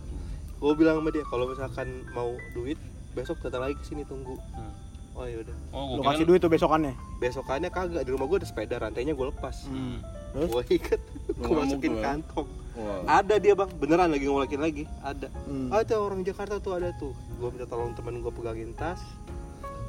gue 0.59 0.73
bilang 0.75 1.01
sama 1.01 1.09
dia 1.15 1.25
kalau 1.25 1.49
misalkan 1.49 1.89
mau 2.13 2.35
duit 2.53 2.77
besok 3.19 3.37
datang 3.43 3.67
lagi 3.67 3.75
ke 3.75 3.85
sini 3.85 4.03
tunggu. 4.07 4.39
Hmm. 4.55 4.73
oh 5.19 5.27
yaudah 5.27 5.57
oh 5.75 5.99
lu 5.99 6.03
kasih 6.07 6.23
duit 6.23 6.39
tuh 6.39 6.47
besokannya? 6.47 6.95
Besokannya 7.19 7.71
kagak 7.75 8.07
di 8.07 8.11
rumah 8.15 8.31
gue 8.31 8.39
ada 8.39 8.47
sepeda 8.47 8.79
rantainya 8.79 9.19
gue 9.19 9.27
lepas. 9.27 9.67
Hmm. 9.67 9.99
Terus? 10.31 10.49
gue 10.55 10.63
ikat 10.79 11.01
gue 11.35 11.55
masukin 11.59 11.99
ya? 11.99 12.03
kantong. 12.15 12.49
Wow. 12.79 13.03
ada 13.11 13.35
dia 13.43 13.59
bang. 13.59 13.71
Beneran 13.75 14.15
lagi 14.15 14.25
ngolekin 14.31 14.63
lagi. 14.63 14.85
Ada. 15.03 15.27
Hmm. 15.51 15.75
ada 15.75 15.95
orang 15.99 16.23
Jakarta 16.23 16.63
tuh 16.63 16.79
ada 16.79 16.95
tuh. 16.95 17.11
Gue 17.43 17.51
minta 17.51 17.67
tolong 17.67 17.91
temen 17.99 18.23
gue 18.23 18.31
pegangin 18.31 18.71
tas. 18.79 19.03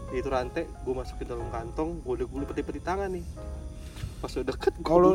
Itu 0.09 0.33
rantai 0.33 0.65
gue 0.65 0.93
masukin 0.97 1.29
dalam 1.29 1.45
kantong. 1.53 2.01
Gue 2.01 2.17
udah 2.17 2.25
gue 2.25 2.49
peti-peti 2.49 2.81
tangan 2.81 3.13
nih 3.13 3.25
pas 4.19 4.29
udah 4.29 4.45
deket 4.45 4.73
gue 4.75 4.83
kalau 4.83 5.09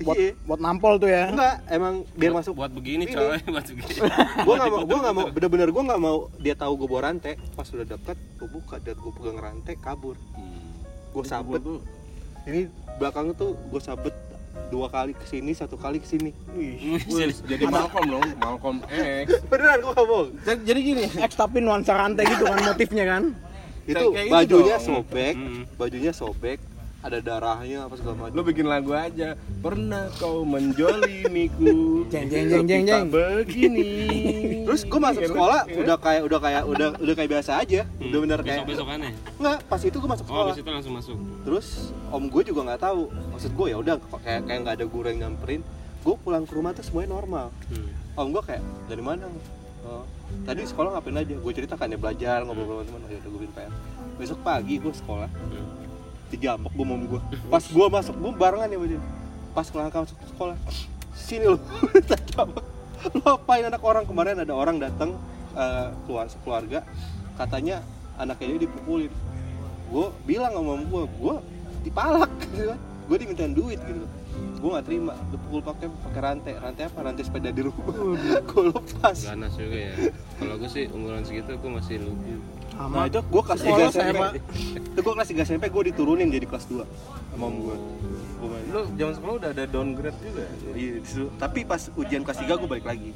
buat 0.00 0.16
Iya. 0.16 0.32
buat 0.42 0.58
nampol 0.58 0.96
tuh 0.96 1.08
ya? 1.08 1.28
Enggak 1.28 1.54
emang 1.68 1.94
biar 2.14 2.32
masuk 2.32 2.52
buat 2.54 2.70
begini 2.70 3.04
Ini. 3.04 3.12
coy 3.12 3.38
buat 3.52 3.66
begini. 3.66 3.96
Gue 4.46 4.54
nggak 4.54 4.70
mau 4.70 4.82
gue 4.82 4.98
nggak 4.98 5.14
mau 5.14 5.26
bener-bener 5.28 5.68
gue 5.68 5.82
nggak 5.84 6.00
mau 6.00 6.18
dia 6.36 6.54
tahu 6.54 6.72
gue 6.74 6.88
bawa 6.88 7.02
rantai. 7.06 7.36
Pas 7.52 7.66
udah 7.66 7.86
deket 7.86 8.16
gue 8.34 8.48
buka 8.48 8.76
dan 8.78 8.96
gue 8.96 9.12
pegang 9.12 9.38
rantai 9.38 9.74
kabur. 9.76 10.16
Hmm. 10.32 10.72
gue 11.10 11.24
sabet. 11.24 11.60
tuh 11.60 11.82
ini 12.44 12.70
belakangnya 12.96 13.34
tuh 13.34 13.58
gue 13.58 13.80
sabet 13.80 14.14
dua 14.68 14.86
kali 14.86 15.10
ke 15.12 15.26
sini 15.26 15.50
satu 15.50 15.74
kali 15.74 15.98
ke 15.98 16.06
sini. 16.06 16.30
Jadi 17.10 17.34
jadi 17.50 17.64
Malcolm 17.66 18.06
dong, 18.08 18.28
Malcolm 18.36 18.76
X. 18.86 19.26
beneran 19.44 19.78
gue 19.80 19.90
nggak 19.90 20.06
bohong 20.06 20.28
jadi 20.62 20.80
gini 20.80 21.02
X 21.18 21.30
tapi 21.34 21.58
nuansa 21.58 21.92
rantai 21.92 22.24
gitu 22.26 22.46
kan 22.46 22.58
motifnya 22.62 23.04
kan? 23.06 23.22
Itu 23.82 24.06
kayak 24.08 24.22
ini 24.22 24.32
bajunya 24.32 24.76
sobek 24.78 25.34
Hmm. 25.34 25.62
bajunya 25.74 26.12
sobek 26.12 26.58
ada 27.00 27.18
darahnya 27.18 27.88
apa 27.88 27.96
segala 27.96 28.28
macam 28.28 28.36
Lu 28.36 28.42
bikin 28.44 28.68
lagu 28.68 28.92
aja. 28.92 29.32
Pernah 29.64 30.12
kau 30.20 30.44
menjolimiku. 30.44 32.04
Jeng, 32.12 32.28
jeng, 32.28 32.46
jeng, 32.52 32.64
jeng, 32.68 32.82
jeng. 32.84 33.04
Begini. 33.08 33.88
Terus 34.68 34.84
gue 34.84 35.00
masuk 35.00 35.22
sekolah 35.24 35.64
udah 35.66 35.96
kayak 35.96 36.22
udah 36.28 36.38
kayak 36.38 36.62
udah 36.68 36.88
udah 37.00 37.14
kayak 37.16 37.30
biasa 37.30 37.50
aja, 37.58 37.80
udah 37.98 38.18
bener 38.20 38.38
besok 38.38 38.48
kayak 38.50 38.64
besokannya 38.68 39.10
nggak 39.40 39.58
pas 39.66 39.80
itu 39.82 39.96
gue 39.96 40.10
masuk 40.10 40.24
oh 40.24 40.30
sekolah. 40.30 40.52
habis 40.52 40.62
itu 40.62 40.70
langsung 40.70 40.94
masuk 40.94 41.16
Terus 41.42 41.66
om 42.12 42.24
gue 42.28 42.42
juga 42.44 42.60
nggak 42.70 42.80
tahu, 42.82 43.02
maksud 43.32 43.50
gue 43.50 43.66
ya 43.66 43.76
udah 43.80 43.94
kayak 44.20 44.40
kayak 44.46 44.58
nggak 44.62 44.74
ada 44.78 44.86
guru 44.86 45.06
yang 45.10 45.18
nyamperin. 45.26 45.62
Gue 46.00 46.14
pulang 46.16 46.44
ke 46.46 46.52
rumah 46.54 46.70
tuh 46.72 46.84
semuanya 46.84 47.10
normal. 47.12 47.46
hmm. 47.72 47.90
Om 48.14 48.28
gue 48.30 48.42
kayak 48.44 48.62
dari 48.86 49.02
mana? 49.02 49.26
Oh, 49.80 50.04
tadi 50.44 50.62
di 50.62 50.68
sekolah 50.68 50.94
ngapain 50.94 51.16
aja? 51.16 51.34
Gue 51.34 51.52
cerita 51.56 51.74
kan 51.74 51.88
ya 51.88 51.96
belajar 51.96 52.44
ngobrol 52.44 52.84
sama 52.84 52.84
teman. 52.84 53.00
Ya 53.08 53.18
udah 53.18 53.30
gue 53.32 53.40
bikin 53.40 53.54
PR. 53.56 53.72
Besok 54.20 54.38
pagi 54.44 54.74
gue 54.76 54.92
sekolah 54.92 55.30
Hmm. 55.30 55.89
Dijambak 56.30 56.72
gue 56.72 56.86
mom 56.86 57.02
gue. 57.04 57.20
Pas 57.50 57.64
gue 57.66 57.86
masuk 57.90 58.14
gue 58.16 58.32
barengan 58.38 58.70
ya 58.70 58.78
dia. 58.96 59.02
Pas 59.50 59.66
kelangkah 59.66 60.06
masuk 60.06 60.18
sekolah, 60.30 60.56
sini 61.10 61.50
lo, 61.50 61.58
jambak. 62.30 62.64
Lo 63.18 63.34
apain 63.34 63.66
anak 63.66 63.82
orang? 63.82 64.06
Kemarin 64.06 64.38
ada 64.38 64.54
orang 64.54 64.78
datang 64.78 65.18
eh, 65.58 65.88
keluar 66.06 66.30
sekeluarga 66.30 66.86
katanya 67.34 67.82
anaknya 68.14 68.56
dia 68.56 68.60
dipukulin. 68.70 69.12
Gue 69.90 70.06
bilang 70.22 70.54
sama 70.54 70.78
mom 70.78 70.82
gue 70.86 71.02
gue 71.18 71.34
dipalak. 71.90 72.30
Gitu 72.54 72.70
kan. 72.70 72.80
Gue 73.10 73.16
dimintain 73.18 73.50
duit 73.50 73.82
gitu. 73.82 74.06
Gue 74.62 74.70
nggak 74.70 74.86
terima. 74.86 75.18
Lu 75.34 75.36
pukul 75.48 75.66
pakai 75.66 75.90
pakai 75.90 76.20
rantai. 76.22 76.52
Rantai 76.62 76.82
apa? 76.86 76.98
Rantai 77.02 77.24
sepeda 77.26 77.50
di 77.50 77.66
rumah. 77.66 77.90
Gue 78.54 78.70
lepas. 78.70 79.18
Ganas 79.26 79.58
juga 79.58 79.78
ya. 79.90 80.14
Kalau 80.38 80.54
gue 80.62 80.70
sih 80.70 80.86
umuran 80.94 81.26
segitu 81.26 81.58
gue 81.58 81.70
masih 81.74 81.98
lugu 82.06 82.38
nah 82.82 83.04
itu 83.04 83.20
gue 83.20 83.42
kelas 83.42 83.60
3 83.60 83.66
Sekolah 83.66 83.88
SMP 83.90 84.08
SMA. 84.10 84.28
itu 84.88 84.98
gue 84.98 85.12
kelas 85.12 85.28
3 85.28 85.44
SMP 85.44 85.64
gue 85.68 85.82
diturunin 85.86 86.28
jadi 86.28 86.46
kelas 86.46 86.64
2 86.66 86.80
sama 87.30 87.44
om 87.44 87.56
gue 87.60 87.76
Lu 88.70 88.86
zaman 88.94 89.12
sekolah 89.12 89.34
udah 89.36 89.50
ada 89.50 89.64
downgrade 89.66 90.16
juga. 90.16 90.48
Iya, 90.72 90.92
disuruh- 90.98 91.32
tapi 91.36 91.60
pas 91.62 91.92
ujian 91.92 92.22
kelas 92.22 92.38
3 92.40 92.56
gue 92.56 92.68
balik 92.70 92.86
lagi 92.86 93.12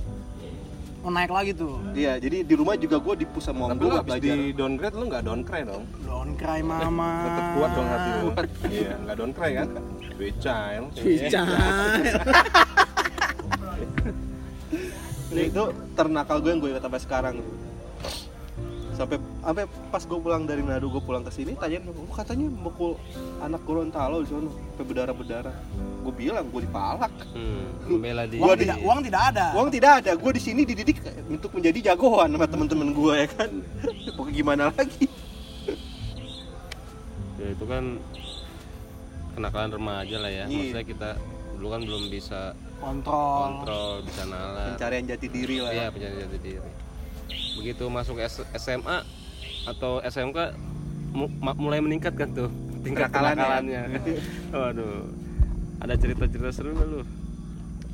mau 1.01 1.13
naik 1.13 1.29
lagi 1.29 1.53
tuh 1.53 1.85
iya 1.93 2.17
jadi 2.17 2.41
di 2.41 2.55
rumah 2.55 2.77
juga 2.77 2.97
gue 2.97 3.15
dipus 3.19 3.45
sama 3.45 3.69
om 3.69 3.71
Tapi 3.71 3.83
gue 3.83 4.01
belajar 4.03 4.25
di 4.35 4.53
downgrade 4.53 4.95
lu 4.95 5.05
nggak 5.07 5.23
downcry 5.23 5.61
dong. 5.63 5.85
don't 6.01 6.33
cry 6.35 6.61
mama 6.61 7.09
Tetep 7.23 7.47
kuat 7.55 7.71
dong 7.71 7.87
hati 7.87 8.11
lu. 8.15 8.29
Iya, 8.67 8.93
nggak 8.99 9.15
downcry 9.15 9.51
kan? 9.55 9.69
Becile. 10.15 10.87
Ini 15.27 15.43
itu 15.45 15.63
ternakal 15.93 16.37
gue 16.39 16.51
yang 16.51 16.61
gue 16.61 16.71
ingat 16.71 16.83
sampai 16.83 17.01
sekarang 17.01 17.35
sampai 18.95 19.19
sampai 19.45 19.65
pas 19.93 20.01
gue 20.01 20.19
pulang 20.19 20.43
dari 20.43 20.65
Manado 20.65 20.89
gue 20.89 20.99
pulang 20.99 21.21
ke 21.21 21.29
sini 21.29 21.53
tanyain 21.53 21.85
oh, 21.85 22.09
katanya 22.11 22.49
mukul 22.49 22.97
anak 23.39 23.61
Gorontalo 23.63 24.21
di 24.21 24.29
sana 24.29 24.49
sampai 24.49 24.85
berdarah 24.85 25.13
berdarah 25.13 25.57
gue 25.77 26.13
bilang 26.15 26.45
gue 26.47 26.61
dipalak. 26.61 27.13
Hmm, 27.33 27.65
uang 27.87 28.01
Gua 28.37 28.53
di- 28.53 28.65
tidak 28.65 28.77
uang 28.81 29.01
tidak 29.01 29.23
ada. 29.33 29.47
Uang 29.53 29.69
tidak 29.69 29.91
ada. 30.01 30.11
Gue 30.15 30.33
di 30.33 30.43
sini 30.43 30.61
dididik 30.63 31.01
untuk 31.27 31.53
menjadi 31.53 31.93
jagoan 31.93 32.29
sama 32.29 32.45
teman-teman 32.45 32.89
gue 32.91 33.15
ya 33.17 33.29
kan? 33.31 33.51
Pokoknya 34.17 34.35
gimana 34.35 34.65
lagi? 34.71 35.09
Ya 37.37 37.47
itu 37.51 37.65
kan 37.65 37.85
kenakalan 39.35 39.71
remaja 39.73 40.17
lah 40.19 40.31
ya. 40.31 40.45
Iya. 40.45 40.73
maksudnya 40.73 40.85
kita 40.87 41.09
dulu 41.57 41.67
kan 41.69 41.81
belum 41.83 42.03
bisa 42.09 42.41
kontrol. 42.79 43.41
kontrol 43.43 43.91
bisa 44.05 44.23
nalar. 44.25 44.77
Pencarian 44.77 45.05
jati 45.09 45.27
diri 45.29 45.57
lah. 45.61 45.71
Iya 45.73 45.87
pencarian 45.89 46.21
jati 46.25 46.39
diri. 46.39 46.71
Begitu 47.57 47.85
masuk 47.89 48.17
S- 48.21 48.45
SMA 48.55 49.24
atau 49.65 50.01
SMK 50.01 50.39
mulai 51.55 51.79
meningkat 51.79 52.13
kan 52.13 52.29
tuh 52.31 52.51
tingkat 52.81 53.09
Kenakalannya. 53.09 53.83
waduh 54.53 55.09
ada 55.79 55.95
cerita-cerita 55.95 56.51
seru 56.51 56.73
nggak 56.73 56.87
lu 56.87 57.01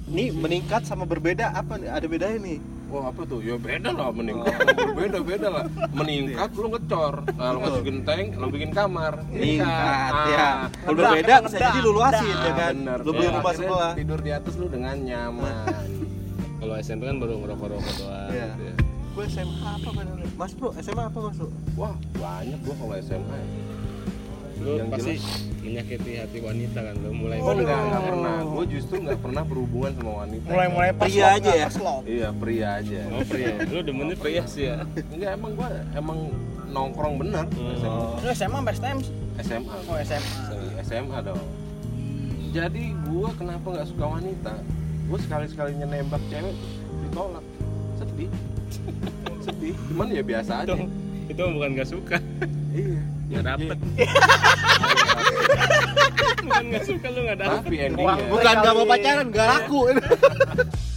ini 0.09 0.33
meningkat 0.33 0.83
sama 0.83 1.05
berbeda 1.05 1.53
apa 1.53 1.77
nih 1.77 1.89
ada 1.89 2.07
bedanya 2.07 2.39
nih 2.41 2.59
Wah 2.91 3.07
apa 3.07 3.23
tuh? 3.23 3.39
Ya 3.39 3.55
beda 3.55 3.95
lah 3.95 4.11
meningkat. 4.11 4.51
Berbeda 4.91 5.23
beda 5.23 5.47
lah. 5.47 5.63
Meningkat 5.95 6.51
lu 6.59 6.75
ngecor. 6.75 7.23
Nah, 7.39 7.55
lu 7.55 7.59
masukin 7.63 8.03
tank, 8.03 8.35
lu 8.35 8.51
bikin 8.51 8.75
kamar. 8.75 9.23
meningkat 9.31 10.11
Ah. 10.11 10.27
ya 10.27 10.49
kalau 10.83 10.99
Ngedak, 10.99 11.07
berbeda 11.07 11.35
bisa 11.39 11.47
ngedak, 11.47 11.71
jadi 11.71 11.79
lu 11.79 11.91
luasin 11.95 12.27
ya 12.35 12.51
kan 12.51 12.75
Bener. 12.75 12.99
lu 12.99 13.11
beli 13.15 13.23
Ya, 13.23 13.31
rumah 13.31 13.55
sekolah 13.55 13.91
Tidur 13.95 14.19
di 14.19 14.31
atas 14.35 14.55
lu 14.59 14.67
dengan 14.67 14.97
nyaman. 14.99 15.87
kalau 16.61 16.75
SMP 16.83 17.03
kan 17.07 17.17
baru 17.17 17.35
ngerokok-rokok 17.39 17.95
doang 17.97 18.29
Iya. 18.29 18.49
gitu 18.49 18.63
ya 18.67 18.75
gue 19.21 19.29
SMA 19.29 19.53
apa 19.71 19.89
bener 19.93 20.17
mas 20.33 20.53
bro 20.57 20.73
SMA 20.75 21.05
apa 21.05 21.19
mas 21.21 21.37
bro 21.37 21.53
Wah 21.77 21.93
banyak 22.15 22.57
gua 22.65 22.75
kalau 22.75 22.95
SMA. 22.99 23.39
lu 24.57 24.71
Yang 24.75 24.89
pasti 24.91 25.13
jelas- 25.15 25.45
menyakiti 25.61 26.11
hati 26.17 26.39
wanita 26.41 26.79
kan 26.79 26.95
lu 26.97 27.11
mulai 27.15 27.37
Oh 27.39 27.53
enggak, 27.53 27.81
enggak 27.83 28.03
pernah. 28.03 28.37
Gue 28.43 28.65
justru 28.67 28.95
enggak 28.99 29.21
pernah 29.21 29.43
berhubungan 29.43 29.93
sama 29.93 30.13
wanita. 30.19 30.47
mulai 30.47 30.69
mulai 30.69 30.91
pas 30.91 31.05
Pria 31.07 31.27
aja 31.31 31.53
ya? 31.55 31.69
Iya 32.03 32.29
pria 32.35 32.69
aja. 32.75 33.01
oh 33.11 33.23
pria 33.23 33.53
lu 33.63 33.79
demennya 33.83 34.17
pria 34.17 34.43
sih 34.45 34.65
ya 34.67 34.77
Enggak 35.11 35.31
emang 35.35 35.53
gua 35.55 35.69
emang 35.93 36.19
nongkrong 36.67 37.15
bener. 37.19 37.45
SMA. 37.77 38.05
Lu 38.19 38.31
SMA 38.31 38.57
sampai 38.59 38.75
STM 38.75 38.99
SMA. 39.39 39.75
oh 39.85 39.97
SMA 39.99 40.33
SMA 40.83 41.19
dong. 41.23 41.45
Jadi 42.51 42.85
gua 43.05 43.29
kenapa 43.35 43.67
nggak 43.71 43.85
suka 43.87 44.05
wanita? 44.11 44.53
Gua 45.07 45.19
sekali 45.19 45.45
sekalinya 45.45 45.87
nembak 45.87 46.25
cewek 46.27 46.57
ditolak. 47.03 47.45
Sedih. 48.21 48.31
Sedih. 49.47 49.75
Cuman 49.89 50.07
ya 50.11 50.23
biasa 50.23 50.53
aja. 50.65 50.75
itu 50.75 50.85
itu 51.31 51.43
bukan 51.47 51.71
gak 51.79 51.89
suka 51.89 52.17
Iya. 52.71 52.99
nggak 53.31 53.45
dapet 53.47 53.79
bukan 56.43 56.65
gak 56.67 56.83
suka 56.83 57.07
lu 57.09 57.21
nggak 57.23 57.39
dapet 57.39 57.63
Tapi 57.63 57.77
endingnya 57.79 58.27
bukan 58.27 58.55
gak 58.59 58.75
mau 58.75 58.85
pacaran 58.85 59.27
gak 59.31 59.47
laku 59.47 59.81